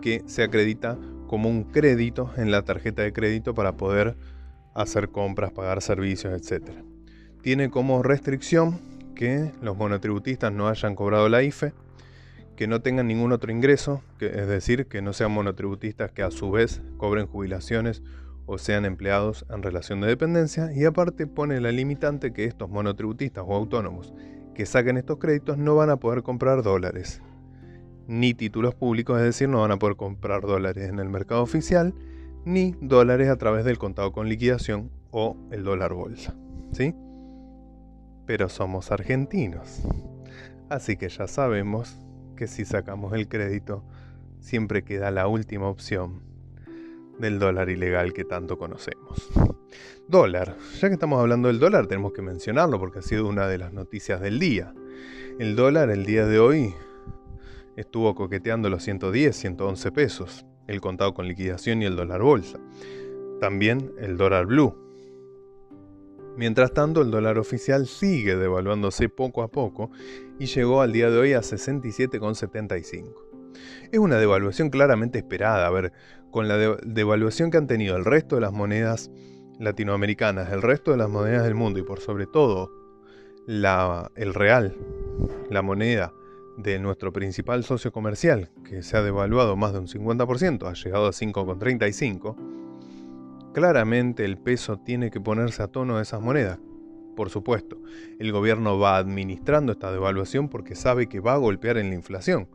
que 0.00 0.24
se 0.26 0.42
acredita 0.42 0.98
como 1.28 1.48
un 1.48 1.62
crédito 1.62 2.32
en 2.36 2.50
la 2.50 2.62
tarjeta 2.62 3.02
de 3.02 3.12
crédito 3.12 3.54
para 3.54 3.76
poder 3.76 4.16
hacer 4.74 5.10
compras, 5.10 5.52
pagar 5.52 5.82
servicios, 5.82 6.32
etc. 6.32 6.70
Tiene 7.42 7.70
como 7.70 8.02
restricción 8.02 8.78
que 9.14 9.52
los 9.60 9.76
monotributistas 9.76 10.52
no 10.52 10.68
hayan 10.68 10.94
cobrado 10.94 11.28
la 11.28 11.42
IFE, 11.42 11.72
que 12.56 12.66
no 12.66 12.80
tengan 12.80 13.06
ningún 13.06 13.32
otro 13.32 13.50
ingreso, 13.50 14.02
que, 14.18 14.26
es 14.26 14.46
decir, 14.46 14.86
que 14.86 15.02
no 15.02 15.12
sean 15.12 15.32
monotributistas 15.32 16.12
que 16.12 16.22
a 16.22 16.30
su 16.30 16.50
vez 16.50 16.82
cobren 16.98 17.26
jubilaciones 17.26 18.02
o 18.46 18.58
sean 18.58 18.84
empleados 18.84 19.46
en 19.48 19.62
relación 19.62 20.00
de 20.00 20.08
dependencia 20.08 20.72
y 20.72 20.84
aparte 20.84 21.26
pone 21.26 21.60
la 21.60 21.72
limitante 21.72 22.32
que 22.32 22.44
estos 22.44 22.68
monotributistas 22.68 23.44
o 23.46 23.54
autónomos 23.54 24.12
que 24.54 24.66
saquen 24.66 24.96
estos 24.96 25.18
créditos 25.18 25.56
no 25.56 25.76
van 25.76 25.88
a 25.88 25.96
poder 25.96 26.22
comprar 26.22 26.62
dólares 26.62 27.22
ni 28.08 28.34
títulos 28.34 28.74
públicos, 28.74 29.18
es 29.18 29.24
decir, 29.24 29.48
no 29.48 29.60
van 29.60 29.70
a 29.70 29.78
poder 29.78 29.96
comprar 29.96 30.42
dólares 30.42 30.88
en 30.88 30.98
el 30.98 31.08
mercado 31.08 31.42
oficial 31.42 31.94
ni 32.44 32.74
dólares 32.80 33.28
a 33.28 33.36
través 33.36 33.64
del 33.64 33.78
contado 33.78 34.12
con 34.12 34.28
liquidación 34.28 34.90
o 35.10 35.36
el 35.50 35.64
dólar 35.64 35.92
bolsa, 35.92 36.34
¿sí? 36.72 36.94
Pero 38.26 38.48
somos 38.48 38.90
argentinos. 38.92 39.82
Así 40.68 40.96
que 40.96 41.08
ya 41.08 41.26
sabemos 41.26 41.98
que 42.36 42.46
si 42.46 42.64
sacamos 42.64 43.12
el 43.12 43.28
crédito 43.28 43.84
siempre 44.38 44.84
queda 44.84 45.10
la 45.10 45.26
última 45.26 45.68
opción 45.68 46.22
del 47.18 47.38
dólar 47.38 47.68
ilegal 47.68 48.12
que 48.12 48.24
tanto 48.24 48.58
conocemos. 48.58 49.28
Dólar. 50.08 50.56
Ya 50.80 50.88
que 50.88 50.94
estamos 50.94 51.20
hablando 51.20 51.48
del 51.48 51.58
dólar, 51.58 51.86
tenemos 51.86 52.12
que 52.12 52.22
mencionarlo 52.22 52.78
porque 52.78 53.00
ha 53.00 53.02
sido 53.02 53.28
una 53.28 53.46
de 53.46 53.58
las 53.58 53.72
noticias 53.72 54.20
del 54.20 54.38
día. 54.38 54.74
El 55.38 55.54
dólar 55.54 55.90
el 55.90 56.06
día 56.06 56.26
de 56.26 56.38
hoy 56.38 56.74
estuvo 57.76 58.14
coqueteando 58.14 58.68
los 58.70 58.82
110, 58.82 59.36
111 59.36 59.92
pesos, 59.92 60.46
el 60.70 60.80
contado 60.80 61.14
con 61.14 61.26
liquidación 61.26 61.82
y 61.82 61.84
el 61.84 61.96
dólar 61.96 62.22
bolsa. 62.22 62.58
También 63.40 63.92
el 63.98 64.16
dólar 64.16 64.46
blue. 64.46 64.76
Mientras 66.36 66.72
tanto, 66.72 67.02
el 67.02 67.10
dólar 67.10 67.38
oficial 67.38 67.86
sigue 67.86 68.36
devaluándose 68.36 69.08
poco 69.08 69.42
a 69.42 69.48
poco 69.48 69.90
y 70.38 70.46
llegó 70.46 70.80
al 70.80 70.92
día 70.92 71.10
de 71.10 71.18
hoy 71.18 71.32
a 71.32 71.40
67,75. 71.40 73.12
Es 73.90 73.98
una 73.98 74.16
devaluación 74.16 74.70
claramente 74.70 75.18
esperada. 75.18 75.66
A 75.66 75.70
ver, 75.70 75.92
con 76.30 76.46
la 76.46 76.56
devaluación 76.56 77.50
que 77.50 77.58
han 77.58 77.66
tenido 77.66 77.96
el 77.96 78.04
resto 78.04 78.36
de 78.36 78.42
las 78.42 78.52
monedas 78.52 79.10
latinoamericanas, 79.58 80.52
el 80.52 80.62
resto 80.62 80.92
de 80.92 80.98
las 80.98 81.10
monedas 81.10 81.42
del 81.42 81.56
mundo 81.56 81.80
y 81.80 81.82
por 81.82 81.98
sobre 82.00 82.26
todo 82.26 82.70
la, 83.46 84.12
el 84.14 84.32
real, 84.32 84.76
la 85.50 85.62
moneda 85.62 86.14
de 86.62 86.78
nuestro 86.78 87.12
principal 87.12 87.64
socio 87.64 87.92
comercial, 87.92 88.50
que 88.64 88.82
se 88.82 88.96
ha 88.96 89.02
devaluado 89.02 89.56
más 89.56 89.72
de 89.72 89.78
un 89.80 89.86
50%, 89.86 90.68
ha 90.68 90.74
llegado 90.74 91.06
a 91.06 91.12
5,35, 91.12 92.36
claramente 93.52 94.24
el 94.24 94.38
peso 94.38 94.78
tiene 94.78 95.10
que 95.10 95.20
ponerse 95.20 95.62
a 95.62 95.68
tono 95.68 95.96
de 95.96 96.02
esas 96.02 96.20
monedas. 96.20 96.58
Por 97.16 97.30
supuesto, 97.30 97.78
el 98.18 98.32
gobierno 98.32 98.78
va 98.78 98.96
administrando 98.96 99.72
esta 99.72 99.92
devaluación 99.92 100.48
porque 100.48 100.74
sabe 100.74 101.08
que 101.08 101.20
va 101.20 101.34
a 101.34 101.38
golpear 101.38 101.76
en 101.76 101.90
la 101.90 101.94
inflación. 101.94 102.48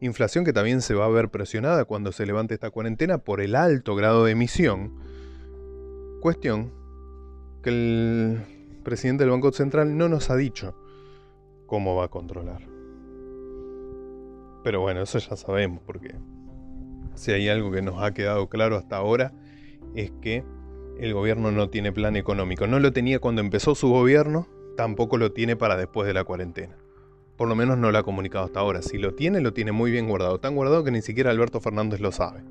Inflación 0.00 0.44
que 0.44 0.52
también 0.52 0.80
se 0.80 0.94
va 0.94 1.06
a 1.06 1.10
ver 1.10 1.30
presionada 1.30 1.84
cuando 1.84 2.12
se 2.12 2.26
levante 2.26 2.54
esta 2.54 2.70
cuarentena 2.70 3.18
por 3.18 3.40
el 3.40 3.54
alto 3.54 3.94
grado 3.94 4.24
de 4.24 4.32
emisión. 4.32 4.94
Cuestión 6.20 6.72
que 7.62 7.70
el 7.70 8.40
presidente 8.84 9.24
del 9.24 9.32
Banco 9.32 9.52
Central 9.52 9.96
no 9.98 10.08
nos 10.08 10.30
ha 10.30 10.36
dicho 10.36 10.74
cómo 11.66 11.96
va 11.96 12.04
a 12.04 12.08
controlar. 12.08 12.75
Pero 14.66 14.80
bueno, 14.80 15.00
eso 15.00 15.20
ya 15.20 15.36
sabemos, 15.36 15.80
porque 15.86 16.16
si 17.14 17.30
hay 17.30 17.48
algo 17.48 17.70
que 17.70 17.82
nos 17.82 18.02
ha 18.02 18.12
quedado 18.12 18.48
claro 18.48 18.76
hasta 18.76 18.96
ahora 18.96 19.32
es 19.94 20.10
que 20.20 20.42
el 20.98 21.14
gobierno 21.14 21.52
no 21.52 21.70
tiene 21.70 21.92
plan 21.92 22.16
económico. 22.16 22.66
No 22.66 22.80
lo 22.80 22.92
tenía 22.92 23.20
cuando 23.20 23.42
empezó 23.42 23.76
su 23.76 23.88
gobierno, 23.88 24.48
tampoco 24.76 25.18
lo 25.18 25.30
tiene 25.30 25.54
para 25.54 25.76
después 25.76 26.08
de 26.08 26.14
la 26.14 26.24
cuarentena. 26.24 26.76
Por 27.36 27.46
lo 27.46 27.54
menos 27.54 27.78
no 27.78 27.92
lo 27.92 27.98
ha 27.98 28.02
comunicado 28.02 28.44
hasta 28.44 28.58
ahora. 28.58 28.82
Si 28.82 28.98
lo 28.98 29.14
tiene, 29.14 29.40
lo 29.40 29.52
tiene 29.52 29.70
muy 29.70 29.92
bien 29.92 30.08
guardado. 30.08 30.40
Tan 30.40 30.56
guardado 30.56 30.82
que 30.82 30.90
ni 30.90 31.00
siquiera 31.00 31.30
Alberto 31.30 31.60
Fernández 31.60 32.00
lo 32.00 32.10
sabe. 32.10 32.42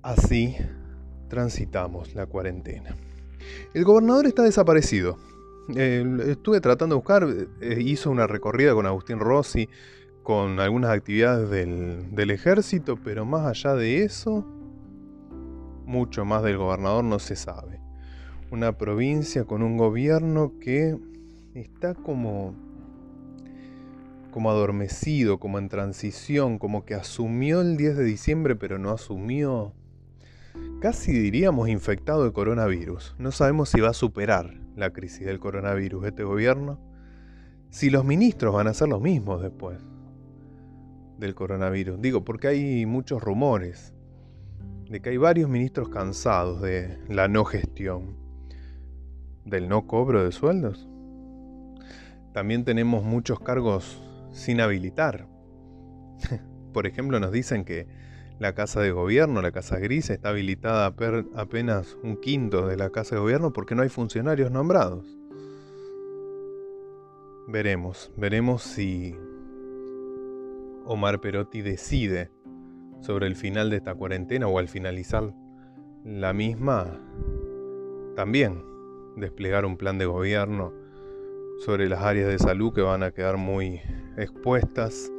Así 0.00 0.56
transitamos 1.28 2.14
la 2.14 2.24
cuarentena. 2.24 2.96
El 3.74 3.84
gobernador 3.84 4.24
está 4.24 4.44
desaparecido. 4.44 5.18
Estuve 5.68 6.60
tratando 6.60 6.94
de 6.94 6.98
buscar, 6.98 7.28
eh, 7.60 7.78
hizo 7.80 8.10
una 8.10 8.26
recorrida 8.26 8.72
con 8.72 8.86
Agustín 8.86 9.18
Rossi, 9.18 9.68
con 10.22 10.60
algunas 10.60 10.90
actividades 10.90 11.50
del, 11.50 12.14
del 12.14 12.30
ejército, 12.30 12.96
pero 12.96 13.26
más 13.26 13.46
allá 13.46 13.74
de 13.74 14.02
eso, 14.02 14.46
mucho 15.84 16.24
más 16.24 16.42
del 16.42 16.56
gobernador 16.56 17.04
no 17.04 17.18
se 17.18 17.36
sabe. 17.36 17.80
Una 18.50 18.78
provincia 18.78 19.44
con 19.44 19.62
un 19.62 19.76
gobierno 19.76 20.54
que 20.60 20.96
está 21.54 21.94
como 21.94 22.54
como 24.30 24.50
adormecido, 24.50 25.40
como 25.40 25.58
en 25.58 25.68
transición, 25.68 26.58
como 26.58 26.84
que 26.84 26.94
asumió 26.94 27.62
el 27.62 27.76
10 27.76 27.96
de 27.96 28.04
diciembre 28.04 28.56
pero 28.56 28.78
no 28.78 28.90
asumió 28.90 29.72
casi 30.80 31.12
diríamos 31.12 31.68
infectado 31.68 32.24
de 32.24 32.32
coronavirus. 32.32 33.16
No 33.18 33.32
sabemos 33.32 33.70
si 33.70 33.80
va 33.80 33.90
a 33.90 33.94
superar 33.94 34.67
la 34.78 34.92
crisis 34.92 35.26
del 35.26 35.40
coronavirus 35.40 36.06
este 36.06 36.22
gobierno, 36.22 36.78
si 37.70 37.90
los 37.90 38.04
ministros 38.04 38.54
van 38.54 38.68
a 38.68 38.70
hacer 38.70 38.88
los 38.88 39.02
mismos 39.02 39.42
después 39.42 39.78
del 41.18 41.34
coronavirus. 41.34 42.00
Digo, 42.00 42.24
porque 42.24 42.48
hay 42.48 42.86
muchos 42.86 43.22
rumores 43.22 43.92
de 44.88 45.00
que 45.00 45.10
hay 45.10 45.16
varios 45.16 45.50
ministros 45.50 45.88
cansados 45.88 46.62
de 46.62 46.96
la 47.08 47.28
no 47.28 47.44
gestión, 47.44 48.16
del 49.44 49.68
no 49.68 49.86
cobro 49.86 50.24
de 50.24 50.32
sueldos. 50.32 50.88
También 52.32 52.64
tenemos 52.64 53.02
muchos 53.02 53.40
cargos 53.40 54.00
sin 54.30 54.60
habilitar. 54.60 55.26
Por 56.72 56.86
ejemplo, 56.86 57.18
nos 57.18 57.32
dicen 57.32 57.64
que 57.64 57.88
la 58.38 58.54
casa 58.54 58.80
de 58.80 58.92
gobierno, 58.92 59.42
la 59.42 59.52
casa 59.52 59.78
gris, 59.78 60.10
está 60.10 60.30
habilitada 60.30 60.94
apenas 61.34 61.96
un 62.02 62.16
quinto 62.16 62.66
de 62.66 62.76
la 62.76 62.90
casa 62.90 63.16
de 63.16 63.20
gobierno 63.20 63.52
porque 63.52 63.74
no 63.74 63.82
hay 63.82 63.88
funcionarios 63.88 64.50
nombrados. 64.50 65.04
Veremos, 67.48 68.12
veremos 68.16 68.62
si 68.62 69.16
Omar 70.84 71.20
Perotti 71.20 71.62
decide 71.62 72.30
sobre 73.00 73.26
el 73.26 73.36
final 73.36 73.70
de 73.70 73.76
esta 73.76 73.94
cuarentena 73.94 74.48
o 74.48 74.58
al 74.58 74.68
finalizar 74.68 75.34
la 76.04 76.32
misma, 76.32 77.00
también 78.14 78.62
desplegar 79.16 79.64
un 79.64 79.76
plan 79.76 79.98
de 79.98 80.06
gobierno 80.06 80.72
sobre 81.58 81.88
las 81.88 82.02
áreas 82.02 82.28
de 82.28 82.38
salud 82.38 82.72
que 82.72 82.82
van 82.82 83.02
a 83.02 83.10
quedar 83.10 83.36
muy 83.36 83.80
expuestas. 84.16 85.10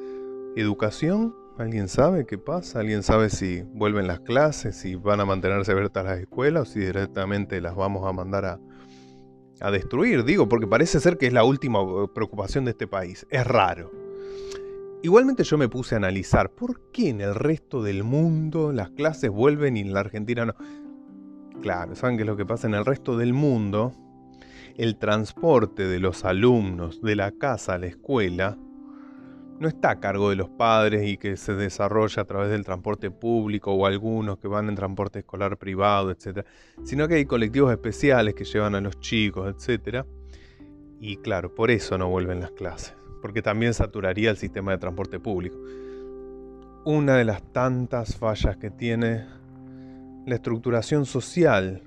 Educación, 0.55 1.35
¿alguien 1.59 1.89
sabe 1.89 2.25
qué 2.25 2.37
pasa? 2.37 2.79
¿Alguien 2.79 3.03
sabe 3.03 3.29
si 3.29 3.61
vuelven 3.61 4.07
las 4.07 4.21
clases, 4.21 4.77
si 4.77 4.95
van 4.95 5.19
a 5.19 5.25
mantenerse 5.25 5.71
abiertas 5.71 6.05
las 6.05 6.19
escuelas 6.19 6.69
o 6.69 6.71
si 6.71 6.79
directamente 6.79 7.59
las 7.59 7.75
vamos 7.75 8.07
a 8.07 8.13
mandar 8.13 8.45
a, 8.45 9.71
destruir? 9.71 10.23
Digo, 10.23 10.47
porque 10.47 10.67
parece 10.67 11.01
ser 11.01 11.17
que 11.17 11.27
es 11.27 11.33
la 11.33 11.43
última 11.43 11.79
preocupación 12.13 12.63
de 12.65 12.71
este 12.71 12.87
país. 12.87 13.27
Es 13.29 13.45
raro. 13.45 13.91
Igualmente 15.03 15.43
yo 15.43 15.57
me 15.57 15.67
puse 15.67 15.95
a 15.95 15.97
analizar 15.97 16.51
por 16.51 16.91
qué 16.91 17.09
en 17.09 17.21
el 17.21 17.35
resto 17.35 17.83
del 17.83 18.03
mundo 18.03 18.71
las 18.71 18.89
clases 18.91 19.29
vuelven 19.29 19.75
y 19.75 19.81
en 19.81 19.93
la 19.93 19.99
Argentina 19.99 20.45
no. 20.45 20.55
Claro, 21.61 21.95
¿saben 21.95 22.15
qué 22.15 22.23
es 22.23 22.27
lo 22.27 22.37
que 22.37 22.45
pasa? 22.45 22.67
En 22.67 22.73
el 22.73 22.85
resto 22.85 23.17
del 23.17 23.33
mundo, 23.33 23.93
el 24.77 24.97
transporte 24.97 25.87
de 25.87 25.99
los 25.99 26.23
alumnos 26.23 27.01
de 27.01 27.17
la 27.17 27.31
casa 27.31 27.73
a 27.73 27.77
la 27.77 27.87
escuela 27.87 28.57
no 29.59 29.67
está 29.67 29.91
a 29.91 29.99
cargo 29.99 30.29
de 30.29 30.35
los 30.35 30.49
padres 30.49 31.07
y 31.07 31.17
que 31.17 31.37
se 31.37 31.53
desarrolla 31.53 32.21
a 32.21 32.25
través 32.25 32.49
del 32.49 32.63
transporte 32.63 33.11
público 33.11 33.73
o 33.73 33.85
algunos 33.85 34.39
que 34.39 34.47
van 34.47 34.69
en 34.69 34.75
transporte 34.75 35.19
escolar 35.19 35.57
privado, 35.57 36.11
etc. 36.11 36.45
Sino 36.83 37.07
que 37.07 37.15
hay 37.15 37.25
colectivos 37.25 37.71
especiales 37.71 38.33
que 38.33 38.45
llevan 38.45 38.75
a 38.75 38.81
los 38.81 38.99
chicos, 38.99 39.53
etc. 39.53 40.05
Y 40.99 41.17
claro, 41.17 41.53
por 41.53 41.71
eso 41.71 41.97
no 41.97 42.09
vuelven 42.09 42.39
las 42.39 42.51
clases 42.51 42.99
porque 43.21 43.41
también 43.41 43.73
saturaría 43.73 44.29
el 44.29 44.37
sistema 44.37 44.71
de 44.71 44.77
transporte 44.77 45.19
público. 45.19 45.57
Una 46.85 47.15
de 47.15 47.25
las 47.25 47.41
tantas 47.51 48.15
fallas 48.15 48.57
que 48.57 48.71
tiene 48.71 49.25
la 50.25 50.35
estructuración 50.35 51.05
social 51.05 51.83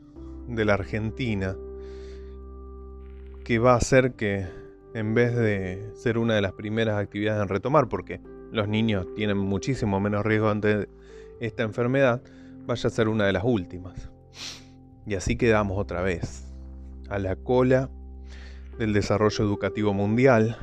de 0.48 0.64
la 0.64 0.74
Argentina, 0.74 1.56
que 3.44 3.58
va 3.58 3.72
a 3.72 3.76
hacer 3.76 4.12
que 4.12 4.46
en 4.94 5.14
vez 5.14 5.34
de 5.34 5.90
ser 5.94 6.18
una 6.18 6.34
de 6.34 6.42
las 6.42 6.52
primeras 6.52 6.98
actividades 6.98 7.42
en 7.42 7.48
retomar, 7.48 7.88
porque 7.88 8.20
los 8.50 8.68
niños 8.68 9.06
tienen 9.14 9.38
muchísimo 9.38 10.00
menos 10.00 10.24
riesgo 10.24 10.50
ante 10.50 10.88
esta 11.40 11.62
enfermedad, 11.62 12.22
vaya 12.66 12.86
a 12.86 12.90
ser 12.90 13.08
una 13.08 13.26
de 13.26 13.32
las 13.32 13.44
últimas. 13.44 14.10
Y 15.06 15.14
así 15.14 15.36
quedamos 15.36 15.78
otra 15.78 16.02
vez, 16.02 16.52
a 17.08 17.18
la 17.18 17.36
cola 17.36 17.90
del 18.78 18.92
desarrollo 18.92 19.44
educativo 19.44 19.92
mundial 19.92 20.56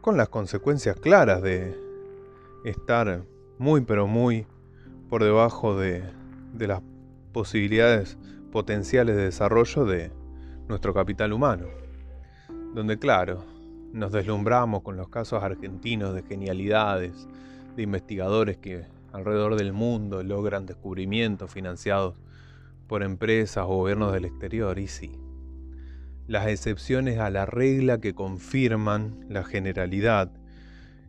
con 0.00 0.16
las 0.16 0.28
consecuencias 0.28 0.96
claras 1.00 1.42
de 1.42 1.76
estar 2.64 3.24
muy 3.58 3.80
pero 3.80 4.06
muy 4.06 4.46
por 5.08 5.24
debajo 5.24 5.78
de, 5.78 6.04
las 6.58 6.82
posibilidades 7.32 8.18
potenciales 8.50 9.16
de 9.16 9.24
desarrollo 9.24 9.84
de 9.84 10.12
nuestro 10.68 10.94
capital 10.94 11.32
humano. 11.32 11.66
Donde 12.76 12.98
claro, 12.98 13.42
nos 13.94 14.12
deslumbramos 14.12 14.82
con 14.82 14.98
los 14.98 15.08
casos 15.08 15.42
argentinos 15.42 16.14
de 16.14 16.22
genialidades, 16.22 17.26
de 17.74 17.82
investigadores 17.82 18.58
que 18.58 18.84
alrededor 19.14 19.56
del 19.56 19.72
mundo 19.72 20.22
logran 20.22 20.66
descubrimientos 20.66 21.50
financiados 21.50 22.16
por 22.86 23.02
empresas 23.02 23.64
o 23.64 23.68
gobiernos 23.68 24.12
del 24.12 24.26
exterior, 24.26 24.78
y 24.78 24.88
sí. 24.88 25.12
Las 26.26 26.48
excepciones 26.48 27.18
a 27.18 27.30
la 27.30 27.46
regla 27.46 27.98
que 27.98 28.14
confirman 28.14 29.24
la 29.30 29.42
generalidad, 29.42 30.30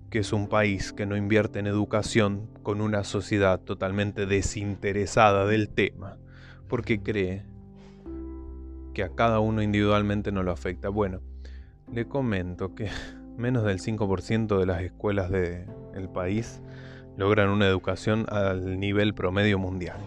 que 0.09 0.19
es 0.19 0.31
un 0.31 0.47
país 0.47 0.93
que 0.93 1.05
no 1.05 1.17
invierte 1.17 1.59
en 1.59 1.67
educación 1.67 2.47
con 2.63 2.79
una 2.79 3.03
sociedad 3.03 3.59
totalmente 3.59 4.25
desinteresada 4.25 5.45
del 5.45 5.67
tema, 5.67 6.17
porque 6.69 7.01
cree 7.01 7.43
que 8.93 9.03
a 9.03 9.09
cada 9.09 9.41
uno 9.41 9.61
individualmente 9.61 10.31
no 10.31 10.43
lo 10.43 10.53
afecta. 10.53 10.87
Bueno, 10.87 11.19
le 11.91 12.07
comento 12.07 12.75
que 12.75 12.89
menos 13.37 13.63
del 13.63 13.79
5% 13.79 14.59
de 14.59 14.65
las 14.65 14.81
escuelas 14.81 15.31
del 15.31 16.09
país 16.13 16.61
logran 17.17 17.49
una 17.49 17.67
educación 17.67 18.25
al 18.29 18.79
nivel 18.79 19.13
promedio 19.13 19.59
mundial. 19.59 19.97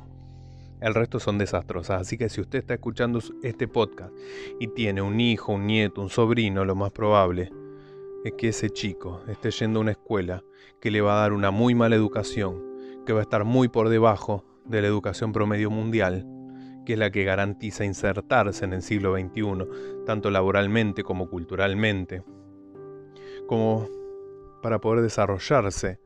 El 0.80 0.94
resto 0.94 1.20
son 1.20 1.36
desastrosas, 1.36 2.00
así 2.00 2.16
que 2.16 2.28
si 2.28 2.40
usted 2.40 2.60
está 2.60 2.74
escuchando 2.74 3.20
este 3.42 3.68
podcast 3.68 4.12
y 4.58 4.68
tiene 4.68 5.02
un 5.02 5.20
hijo, 5.20 5.52
un 5.52 5.66
nieto, 5.66 6.00
un 6.00 6.08
sobrino, 6.08 6.64
lo 6.64 6.74
más 6.74 6.90
probable 6.90 7.52
es 8.24 8.32
que 8.32 8.48
ese 8.48 8.70
chico 8.70 9.22
esté 9.28 9.50
yendo 9.50 9.80
a 9.80 9.82
una 9.82 9.90
escuela 9.90 10.42
que 10.80 10.90
le 10.90 11.00
va 11.00 11.18
a 11.18 11.20
dar 11.20 11.32
una 11.32 11.50
muy 11.50 11.74
mala 11.74 11.96
educación, 11.96 12.62
que 13.04 13.12
va 13.12 13.20
a 13.20 13.22
estar 13.22 13.44
muy 13.44 13.68
por 13.68 13.90
debajo 13.90 14.44
de 14.64 14.80
la 14.80 14.88
educación 14.88 15.32
promedio 15.32 15.70
mundial 15.70 16.26
que 16.90 16.94
es 16.94 16.98
la 16.98 17.12
que 17.12 17.22
garantiza 17.22 17.84
insertarse 17.84 18.64
en 18.64 18.72
el 18.72 18.82
siglo 18.82 19.14
XXI, 19.14 20.04
tanto 20.06 20.28
laboralmente 20.28 21.04
como 21.04 21.30
culturalmente, 21.30 22.24
como 23.46 23.86
para 24.60 24.80
poder 24.80 25.00
desarrollarse 25.02 26.00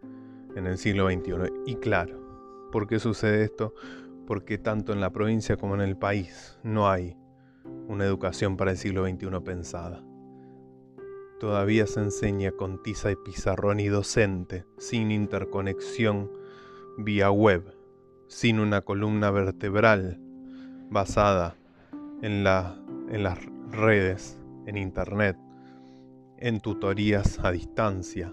en 0.54 0.66
el 0.66 0.76
siglo 0.76 1.08
XXI. 1.08 1.54
Y 1.64 1.76
claro, 1.76 2.68
¿por 2.70 2.86
qué 2.86 2.98
sucede 2.98 3.44
esto? 3.44 3.72
Porque 4.26 4.58
tanto 4.58 4.92
en 4.92 5.00
la 5.00 5.08
provincia 5.08 5.56
como 5.56 5.74
en 5.74 5.80
el 5.80 5.96
país 5.96 6.58
no 6.62 6.90
hay 6.90 7.16
una 7.88 8.04
educación 8.04 8.58
para 8.58 8.72
el 8.72 8.76
siglo 8.76 9.08
XXI 9.08 9.40
pensada. 9.42 10.04
Todavía 11.40 11.86
se 11.86 12.00
enseña 12.00 12.50
con 12.52 12.82
tiza 12.82 13.10
y 13.10 13.16
pizarrón 13.16 13.80
y 13.80 13.88
docente, 13.88 14.66
sin 14.76 15.10
interconexión 15.10 16.30
vía 16.98 17.30
web, 17.30 17.74
sin 18.28 18.60
una 18.60 18.82
columna 18.82 19.30
vertebral 19.30 20.20
basada 20.90 21.56
en, 22.22 22.44
la, 22.44 22.76
en 23.08 23.22
las 23.22 23.38
redes, 23.70 24.38
en 24.66 24.76
internet, 24.76 25.36
en 26.38 26.60
tutorías 26.60 27.38
a 27.42 27.50
distancia, 27.50 28.32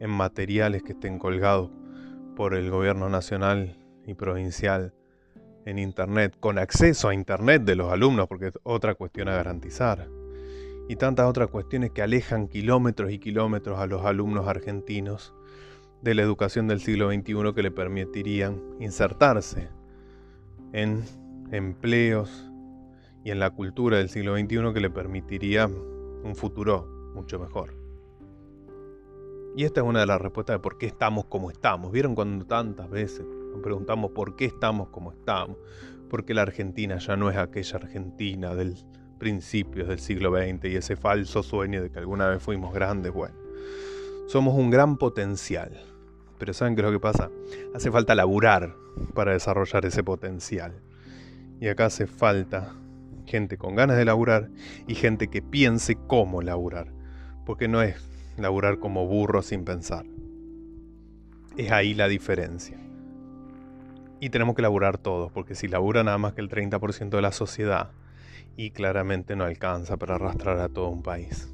en 0.00 0.10
materiales 0.10 0.82
que 0.82 0.92
estén 0.92 1.18
colgados 1.18 1.70
por 2.36 2.54
el 2.54 2.70
gobierno 2.70 3.08
nacional 3.08 3.76
y 4.06 4.14
provincial 4.14 4.94
en 5.64 5.78
internet, 5.78 6.36
con 6.40 6.58
acceso 6.58 7.08
a 7.08 7.14
internet 7.14 7.62
de 7.62 7.76
los 7.76 7.92
alumnos, 7.92 8.26
porque 8.26 8.48
es 8.48 8.58
otra 8.62 8.94
cuestión 8.94 9.28
a 9.28 9.34
garantizar. 9.34 10.08
Y 10.88 10.96
tantas 10.96 11.26
otras 11.26 11.48
cuestiones 11.48 11.90
que 11.90 12.00
alejan 12.00 12.48
kilómetros 12.48 13.10
y 13.10 13.18
kilómetros 13.18 13.78
a 13.78 13.86
los 13.86 14.04
alumnos 14.04 14.48
argentinos 14.48 15.34
de 16.00 16.14
la 16.14 16.22
educación 16.22 16.68
del 16.68 16.80
siglo 16.80 17.10
XXI 17.10 17.52
que 17.54 17.62
le 17.62 17.70
permitirían 17.70 18.62
insertarse 18.80 19.68
en 20.72 21.02
empleos 21.52 22.50
y 23.24 23.30
en 23.30 23.38
la 23.38 23.50
cultura 23.50 23.98
del 23.98 24.08
siglo 24.08 24.36
XXI 24.36 24.72
que 24.72 24.80
le 24.80 24.90
permitiría 24.90 25.66
un 25.66 26.34
futuro 26.34 27.12
mucho 27.14 27.38
mejor. 27.38 27.74
Y 29.56 29.64
esta 29.64 29.80
es 29.80 29.86
una 29.86 30.00
de 30.00 30.06
las 30.06 30.20
respuestas 30.20 30.54
de 30.54 30.60
por 30.60 30.78
qué 30.78 30.86
estamos 30.86 31.24
como 31.26 31.50
estamos. 31.50 31.90
¿Vieron 31.90 32.14
cuando 32.14 32.46
tantas 32.46 32.88
veces 32.88 33.26
nos 33.52 33.60
preguntamos 33.60 34.12
por 34.12 34.36
qué 34.36 34.44
estamos 34.44 34.88
como 34.90 35.10
estamos? 35.10 35.56
Porque 36.08 36.32
la 36.32 36.42
Argentina 36.42 36.98
ya 36.98 37.16
no 37.16 37.28
es 37.30 37.36
aquella 37.36 37.76
Argentina 37.76 38.54
del 38.54 38.76
principio 39.18 39.84
del 39.84 39.98
siglo 39.98 40.30
XX 40.30 40.64
y 40.66 40.76
ese 40.76 40.96
falso 40.96 41.42
sueño 41.42 41.82
de 41.82 41.90
que 41.90 41.98
alguna 41.98 42.28
vez 42.28 42.42
fuimos 42.42 42.72
grandes. 42.72 43.12
Bueno, 43.12 43.34
somos 44.28 44.54
un 44.54 44.70
gran 44.70 44.96
potencial. 44.96 45.72
Pero 46.38 46.52
¿saben 46.52 46.76
qué 46.76 46.82
es 46.82 46.86
lo 46.86 46.92
que 46.92 47.00
pasa? 47.00 47.30
Hace 47.74 47.90
falta 47.90 48.14
laburar 48.14 48.76
para 49.12 49.32
desarrollar 49.32 49.84
ese 49.86 50.04
potencial. 50.04 50.80
Y 51.60 51.68
acá 51.68 51.86
hace 51.86 52.06
falta 52.06 52.74
gente 53.26 53.58
con 53.58 53.74
ganas 53.74 53.96
de 53.96 54.04
laburar 54.04 54.50
y 54.86 54.94
gente 54.94 55.28
que 55.28 55.42
piense 55.42 55.96
cómo 56.06 56.42
laburar. 56.42 56.92
Porque 57.44 57.68
no 57.68 57.82
es 57.82 57.96
laburar 58.36 58.78
como 58.78 59.06
burro 59.06 59.42
sin 59.42 59.64
pensar. 59.64 60.06
Es 61.56 61.70
ahí 61.70 61.94
la 61.94 62.08
diferencia. 62.08 62.78
Y 64.20 64.30
tenemos 64.30 64.54
que 64.54 64.62
laburar 64.62 64.98
todos, 64.98 65.30
porque 65.32 65.54
si 65.54 65.68
labura 65.68 66.02
nada 66.02 66.18
más 66.18 66.32
que 66.32 66.40
el 66.40 66.48
30% 66.48 67.10
de 67.10 67.22
la 67.22 67.32
sociedad, 67.32 67.90
y 68.56 68.72
claramente 68.72 69.36
no 69.36 69.44
alcanza 69.44 69.96
para 69.96 70.16
arrastrar 70.16 70.58
a 70.58 70.68
todo 70.68 70.88
un 70.88 71.02
país. 71.02 71.48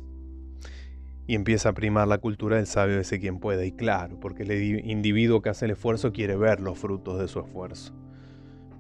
Y 1.27 1.35
empieza 1.35 1.71
a 1.71 1.75
primar 1.75 2.09
la 2.09 2.19
cultura 2.19 2.57
del 2.57 2.67
sabio 2.67 2.99
ese 2.99 3.21
quien 3.21 3.39
pueda, 3.39 3.65
y 3.65 3.73
claro, 3.73 4.19
porque 4.19 4.43
el 4.45 4.91
individuo 4.91 5.43
que 5.43 5.51
hace 5.51 5.67
el 5.67 5.73
esfuerzo 5.73 6.13
quiere 6.13 6.37
ver 6.37 6.61
los 6.61 6.79
frutos 6.79 7.19
de 7.19 7.29
su 7.29 7.41
esfuerzo. 7.41 7.93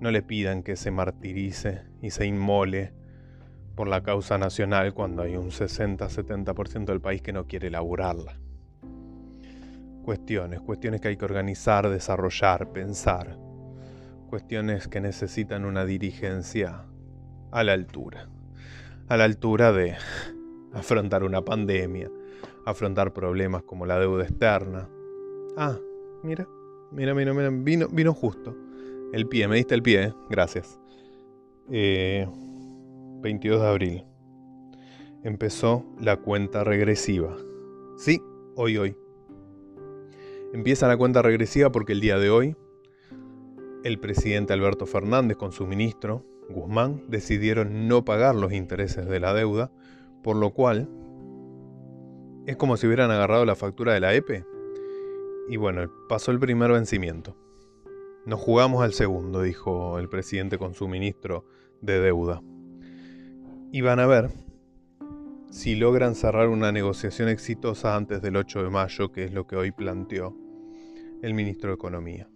No 0.04 0.10
le 0.10 0.20
pidan 0.20 0.62
que 0.62 0.76
se 0.76 0.90
martirice 0.90 1.80
y 2.02 2.10
se 2.10 2.26
inmole 2.26 2.92
por 3.74 3.88
la 3.88 4.02
causa 4.02 4.36
nacional 4.36 4.92
cuando 4.92 5.22
hay 5.22 5.34
un 5.34 5.48
60-70% 5.48 6.84
del 6.84 7.00
país 7.00 7.22
que 7.22 7.32
no 7.32 7.46
quiere 7.46 7.68
elaborarla. 7.68 8.38
Cuestiones, 10.02 10.60
cuestiones 10.60 11.00
que 11.00 11.08
hay 11.08 11.16
que 11.16 11.24
organizar, 11.24 11.88
desarrollar, 11.88 12.70
pensar. 12.70 13.38
Cuestiones 14.28 14.88
que 14.88 15.00
necesitan 15.00 15.64
una 15.64 15.86
dirigencia 15.86 16.84
a 17.50 17.64
la 17.64 17.72
altura. 17.72 18.28
A 19.08 19.16
la 19.16 19.24
altura 19.24 19.72
de 19.72 19.96
afrontar 20.74 21.24
una 21.24 21.40
pandemia, 21.40 22.10
afrontar 22.66 23.14
problemas 23.14 23.62
como 23.62 23.86
la 23.86 23.98
deuda 23.98 24.24
externa. 24.24 24.86
Ah, 25.56 25.78
mira, 26.22 26.46
mira, 26.92 27.14
mira, 27.14 27.32
mira, 27.32 27.48
vino, 27.50 27.88
vino 27.88 28.12
justo. 28.12 28.63
El 29.14 29.28
pie, 29.28 29.46
me 29.46 29.54
diste 29.54 29.76
el 29.76 29.82
pie, 29.84 30.06
¿eh? 30.06 30.12
gracias. 30.28 30.80
22 31.68 31.70
eh, 31.70 32.26
de 33.22 33.68
abril. 33.68 34.04
Empezó 35.22 35.84
la 36.00 36.16
cuenta 36.16 36.64
regresiva. 36.64 37.36
Sí, 37.96 38.20
hoy, 38.56 38.76
hoy. 38.76 38.96
Empieza 40.52 40.88
la 40.88 40.96
cuenta 40.96 41.22
regresiva 41.22 41.70
porque 41.70 41.92
el 41.92 42.00
día 42.00 42.18
de 42.18 42.28
hoy 42.28 42.56
el 43.84 44.00
presidente 44.00 44.52
Alberto 44.52 44.84
Fernández 44.84 45.36
con 45.36 45.52
su 45.52 45.64
ministro 45.64 46.26
Guzmán 46.48 47.04
decidieron 47.06 47.86
no 47.86 48.04
pagar 48.04 48.34
los 48.34 48.52
intereses 48.52 49.06
de 49.06 49.20
la 49.20 49.32
deuda, 49.32 49.70
por 50.24 50.34
lo 50.34 50.50
cual 50.50 50.88
es 52.46 52.56
como 52.56 52.76
si 52.76 52.88
hubieran 52.88 53.12
agarrado 53.12 53.44
la 53.44 53.54
factura 53.54 53.94
de 53.94 54.00
la 54.00 54.12
EPE. 54.12 54.44
Y 55.50 55.56
bueno, 55.56 55.88
pasó 56.08 56.32
el 56.32 56.40
primer 56.40 56.72
vencimiento. 56.72 57.36
Nos 58.26 58.40
jugamos 58.40 58.82
al 58.82 58.94
segundo, 58.94 59.42
dijo 59.42 59.98
el 59.98 60.08
presidente 60.08 60.56
con 60.56 60.72
su 60.72 60.88
ministro 60.88 61.44
de 61.82 62.00
deuda. 62.00 62.42
Y 63.70 63.82
van 63.82 64.00
a 64.00 64.06
ver 64.06 64.30
si 65.50 65.74
logran 65.74 66.14
cerrar 66.14 66.48
una 66.48 66.72
negociación 66.72 67.28
exitosa 67.28 67.96
antes 67.96 68.22
del 68.22 68.36
8 68.36 68.62
de 68.62 68.70
mayo, 68.70 69.12
que 69.12 69.24
es 69.24 69.34
lo 69.34 69.46
que 69.46 69.56
hoy 69.56 69.72
planteó 69.72 70.34
el 71.20 71.34
ministro 71.34 71.68
de 71.68 71.74
Economía. 71.74 72.26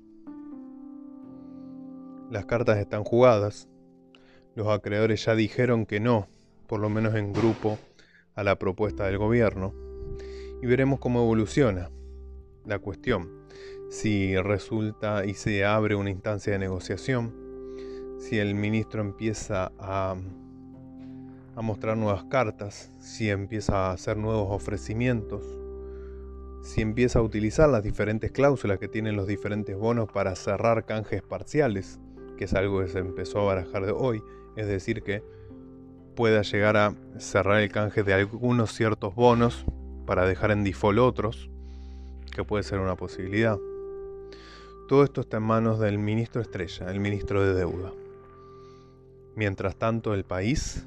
Las 2.30 2.44
cartas 2.44 2.76
están 2.76 3.02
jugadas, 3.02 3.70
los 4.54 4.68
acreedores 4.68 5.24
ya 5.24 5.34
dijeron 5.34 5.86
que 5.86 6.00
no, 6.00 6.28
por 6.66 6.80
lo 6.80 6.90
menos 6.90 7.14
en 7.14 7.32
grupo, 7.32 7.78
a 8.34 8.44
la 8.44 8.58
propuesta 8.58 9.06
del 9.06 9.16
gobierno, 9.16 9.72
y 10.62 10.66
veremos 10.66 10.98
cómo 11.00 11.22
evoluciona 11.22 11.90
la 12.66 12.78
cuestión 12.78 13.37
si 13.88 14.36
resulta 14.36 15.24
y 15.24 15.34
se 15.34 15.64
abre 15.64 15.94
una 15.94 16.10
instancia 16.10 16.52
de 16.52 16.58
negociación, 16.58 17.34
si 18.18 18.38
el 18.38 18.54
ministro 18.54 19.00
empieza 19.00 19.72
a, 19.78 20.16
mostrar 21.56 21.96
nuevas 21.96 22.24
cartas, 22.24 22.92
si 23.00 23.30
empieza 23.30 23.88
a 23.88 23.92
hacer 23.92 24.16
nuevos 24.16 24.48
ofrecimientos, 24.50 25.44
si 26.62 26.82
empieza 26.82 27.18
a 27.18 27.22
utilizar 27.22 27.68
las 27.68 27.82
diferentes 27.82 28.30
cláusulas 28.30 28.78
que 28.78 28.86
tienen 28.86 29.16
los 29.16 29.26
diferentes 29.26 29.76
bonos 29.76 30.08
para 30.12 30.36
cerrar 30.36 30.84
canjes 30.84 31.22
parciales, 31.22 31.98
que 32.36 32.44
es 32.44 32.54
algo 32.54 32.80
que 32.80 32.88
se 32.88 33.00
empezó 33.00 33.40
a 33.40 33.54
barajar 33.54 33.86
de 33.86 33.92
hoy, 33.92 34.22
es 34.56 34.68
decir, 34.68 35.02
que 35.02 35.24
pueda 36.14 36.42
llegar 36.42 36.76
a 36.76 36.94
cerrar 37.18 37.60
el 37.60 37.72
canje 37.72 38.04
de 38.04 38.14
algunos 38.14 38.72
ciertos 38.72 39.14
bonos 39.16 39.64
para 40.06 40.26
dejar 40.26 40.52
en 40.52 40.62
default 40.62 40.98
otros, 40.98 41.50
que 42.32 42.44
puede 42.44 42.62
ser 42.62 42.78
una 42.78 42.94
posibilidad. 42.94 43.58
Todo 44.88 45.04
esto 45.04 45.20
está 45.20 45.36
en 45.36 45.42
manos 45.42 45.78
del 45.78 45.98
ministro 45.98 46.40
Estrella, 46.40 46.90
el 46.90 46.98
ministro 46.98 47.44
de 47.44 47.52
Deuda. 47.52 47.92
Mientras 49.36 49.76
tanto, 49.76 50.14
el 50.14 50.24
país 50.24 50.86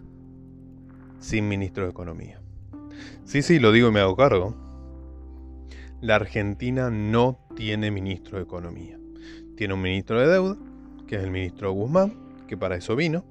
sin 1.20 1.48
ministro 1.48 1.84
de 1.84 1.92
Economía. 1.92 2.42
Sí, 3.26 3.44
sí, 3.44 3.60
lo 3.60 3.72
digo 3.72 3.90
y 3.90 3.92
me 3.92 4.00
hago 4.00 4.16
cargo. 4.16 4.56
La 6.02 6.16
Argentina 6.16 6.90
no 6.90 7.38
tiene 7.56 7.92
ministro 7.92 8.40
de 8.40 8.44
Economía. 8.44 8.98
Tiene 9.56 9.76
un 9.76 9.84
ministro 9.84 10.20
de 10.20 10.28
Deuda, 10.28 10.58
que 11.06 11.18
es 11.18 11.24
el 11.24 11.30
ministro 11.30 11.72
Guzmán, 11.72 12.16
que 12.48 12.58
para 12.58 12.78
eso 12.78 12.96
vino. 12.96 13.24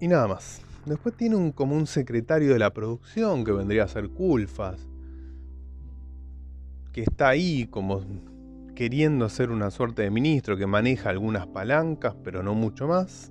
Y 0.00 0.08
nada 0.08 0.26
más. 0.26 0.60
Después 0.86 1.16
tiene 1.16 1.36
un, 1.36 1.52
como 1.52 1.76
un 1.76 1.86
secretario 1.86 2.52
de 2.52 2.58
la 2.58 2.74
producción, 2.74 3.44
que 3.44 3.52
vendría 3.52 3.84
a 3.84 3.88
ser 3.88 4.08
Culfas, 4.08 4.88
que 6.92 7.02
está 7.02 7.28
ahí 7.28 7.68
como 7.70 8.02
queriendo 8.80 9.28
ser 9.28 9.50
una 9.50 9.70
suerte 9.70 10.00
de 10.00 10.10
ministro 10.10 10.56
que 10.56 10.66
maneja 10.66 11.10
algunas 11.10 11.46
palancas, 11.46 12.16
pero 12.24 12.42
no 12.42 12.54
mucho 12.54 12.88
más. 12.88 13.30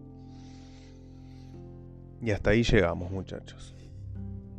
Y 2.21 2.29
hasta 2.29 2.51
ahí 2.51 2.61
llegamos, 2.61 3.09
muchachos. 3.09 3.75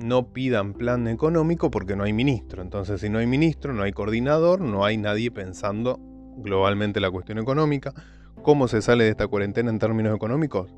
No 0.01 0.33
pidan 0.33 0.75
plan 0.75 1.07
económico 1.07 1.71
porque 1.71 1.95
no 1.95 2.03
hay 2.03 2.13
ministro. 2.13 2.61
Entonces, 2.61 3.01
si 3.01 3.09
no 3.09 3.21
hay 3.21 3.29
ministro, 3.29 3.73
no 3.73 3.85
hay 3.85 3.93
coordinador, 3.93 4.63
no 4.63 4.85
hay 4.85 4.97
nadie 4.97 5.31
pensando 5.31 6.01
globalmente 6.39 6.99
la 6.99 7.13
cuestión 7.13 7.39
económica. 7.39 7.95
¿Cómo 8.43 8.67
se 8.67 8.83
sale 8.83 9.05
de 9.05 9.11
esta 9.11 9.29
cuarentena 9.29 9.71
en 9.71 9.79
términos 9.79 10.17
económicos? 10.17 10.75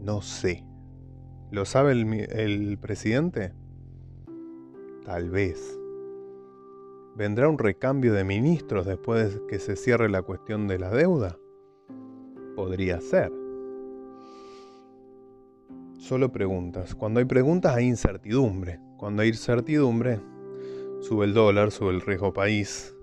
No 0.00 0.22
sé. 0.22 0.64
¿Lo 1.50 1.64
sabe 1.64 1.90
el, 1.90 2.12
el 2.30 2.78
presidente? 2.78 3.52
Tal 5.04 5.28
vez. 5.28 5.76
¿Vendrá 7.18 7.48
un 7.48 7.58
recambio 7.58 8.14
de 8.14 8.22
ministros 8.22 8.86
después 8.86 9.34
de 9.34 9.46
que 9.48 9.58
se 9.58 9.74
cierre 9.74 10.08
la 10.08 10.22
cuestión 10.22 10.68
de 10.68 10.78
la 10.78 10.88
deuda? 10.90 11.36
Podría 12.54 13.00
ser. 13.00 13.32
Solo 15.98 16.30
preguntas. 16.30 16.94
Cuando 16.94 17.18
hay 17.18 17.26
preguntas 17.26 17.74
hay 17.74 17.86
incertidumbre. 17.86 18.78
Cuando 18.96 19.22
hay 19.22 19.30
incertidumbre, 19.30 20.20
sube 21.00 21.24
el 21.24 21.34
dólar, 21.34 21.72
sube 21.72 21.90
el 21.90 22.02
riesgo 22.02 22.32
país, 22.32 22.94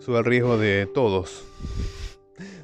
sube 0.00 0.18
el 0.18 0.24
riesgo 0.24 0.58
de 0.58 0.86
todos, 0.92 1.44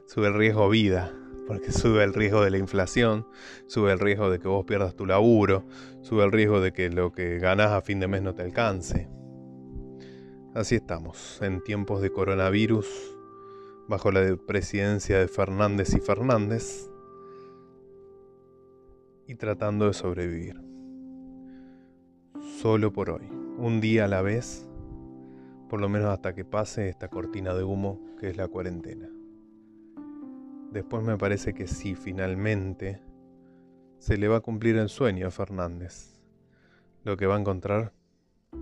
sube 0.06 0.26
el 0.26 0.34
riesgo 0.34 0.68
vida, 0.68 1.12
porque 1.46 1.70
sube 1.70 2.02
el 2.02 2.12
riesgo 2.12 2.42
de 2.42 2.50
la 2.50 2.58
inflación, 2.58 3.24
sube 3.68 3.92
el 3.92 4.00
riesgo 4.00 4.28
de 4.30 4.40
que 4.40 4.48
vos 4.48 4.64
pierdas 4.64 4.96
tu 4.96 5.06
laburo, 5.06 5.64
sube 6.00 6.24
el 6.24 6.32
riesgo 6.32 6.60
de 6.60 6.72
que 6.72 6.90
lo 6.90 7.12
que 7.12 7.38
ganás 7.38 7.70
a 7.70 7.82
fin 7.82 8.00
de 8.00 8.08
mes 8.08 8.22
no 8.22 8.34
te 8.34 8.42
alcance. 8.42 9.19
Así 10.52 10.74
estamos, 10.74 11.40
en 11.42 11.62
tiempos 11.62 12.02
de 12.02 12.10
coronavirus, 12.10 13.16
bajo 13.86 14.10
la 14.10 14.36
presidencia 14.36 15.20
de 15.20 15.28
Fernández 15.28 15.94
y 15.94 16.00
Fernández, 16.00 16.90
y 19.28 19.36
tratando 19.36 19.86
de 19.86 19.92
sobrevivir. 19.92 20.60
Solo 22.58 22.92
por 22.92 23.10
hoy, 23.10 23.28
un 23.58 23.80
día 23.80 24.06
a 24.06 24.08
la 24.08 24.22
vez, 24.22 24.68
por 25.68 25.80
lo 25.80 25.88
menos 25.88 26.08
hasta 26.08 26.34
que 26.34 26.44
pase 26.44 26.88
esta 26.88 27.06
cortina 27.06 27.54
de 27.54 27.62
humo 27.62 28.00
que 28.18 28.28
es 28.28 28.36
la 28.36 28.48
cuarentena. 28.48 29.08
Después 30.72 31.04
me 31.04 31.16
parece 31.16 31.54
que 31.54 31.68
sí, 31.68 31.94
finalmente, 31.94 33.00
se 33.98 34.16
le 34.16 34.26
va 34.26 34.38
a 34.38 34.40
cumplir 34.40 34.78
el 34.78 34.88
sueño 34.88 35.28
a 35.28 35.30
Fernández. 35.30 36.20
Lo 37.04 37.16
que 37.16 37.26
va 37.26 37.36
a 37.36 37.40
encontrar 37.40 37.92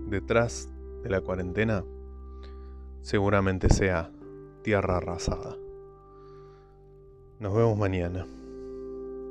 detrás 0.07 0.69
de 1.03 1.09
la 1.09 1.21
cuarentena 1.21 1.83
seguramente 3.01 3.69
sea 3.69 4.11
tierra 4.61 4.97
arrasada. 4.97 5.55
Nos 7.39 7.55
vemos 7.55 7.77
mañana. 7.77 8.27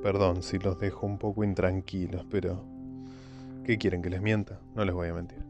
Perdón 0.02 0.42
si 0.42 0.58
los 0.58 0.78
dejo 0.78 1.06
un 1.06 1.18
poco 1.18 1.44
intranquilos, 1.44 2.24
pero 2.30 2.64
¿qué 3.64 3.78
quieren 3.78 4.00
que 4.00 4.10
les 4.10 4.22
mienta? 4.22 4.60
No 4.74 4.84
les 4.84 4.94
voy 4.94 5.08
a 5.08 5.14
mentir. 5.14 5.42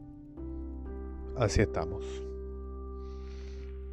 Así 1.37 1.61
estamos. 1.61 2.03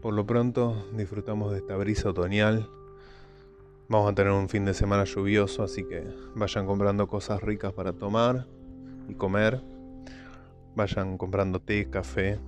Por 0.02 0.14
lo 0.14 0.26
pronto 0.26 0.86
disfrutamos 0.96 1.52
de 1.52 1.58
esta 1.58 1.76
brisa 1.76 2.10
otoñal. 2.10 2.68
Vamos 3.88 4.10
a 4.10 4.14
tener 4.14 4.32
un 4.32 4.48
fin 4.48 4.64
de 4.64 4.74
semana 4.74 5.04
lluvioso, 5.04 5.62
así 5.62 5.84
que 5.84 6.04
vayan 6.34 6.66
comprando 6.66 7.06
cosas 7.06 7.40
ricas 7.42 7.72
para 7.72 7.92
tomar 7.92 8.46
y 9.08 9.14
comer 9.14 9.60
Vayan 10.76 11.16
comprando 11.16 11.58
té, 11.58 11.88
café, 11.88 12.38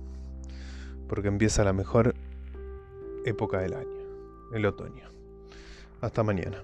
porque 1.07 1.27
empieza 1.29 1.63
la 1.63 1.73
mejor 1.73 2.13
época 3.25 3.59
del 3.59 3.73
año, 3.73 4.05
el 4.53 4.67
otoño. 4.67 5.09
Hasta 5.99 6.21
mañana. 6.21 6.63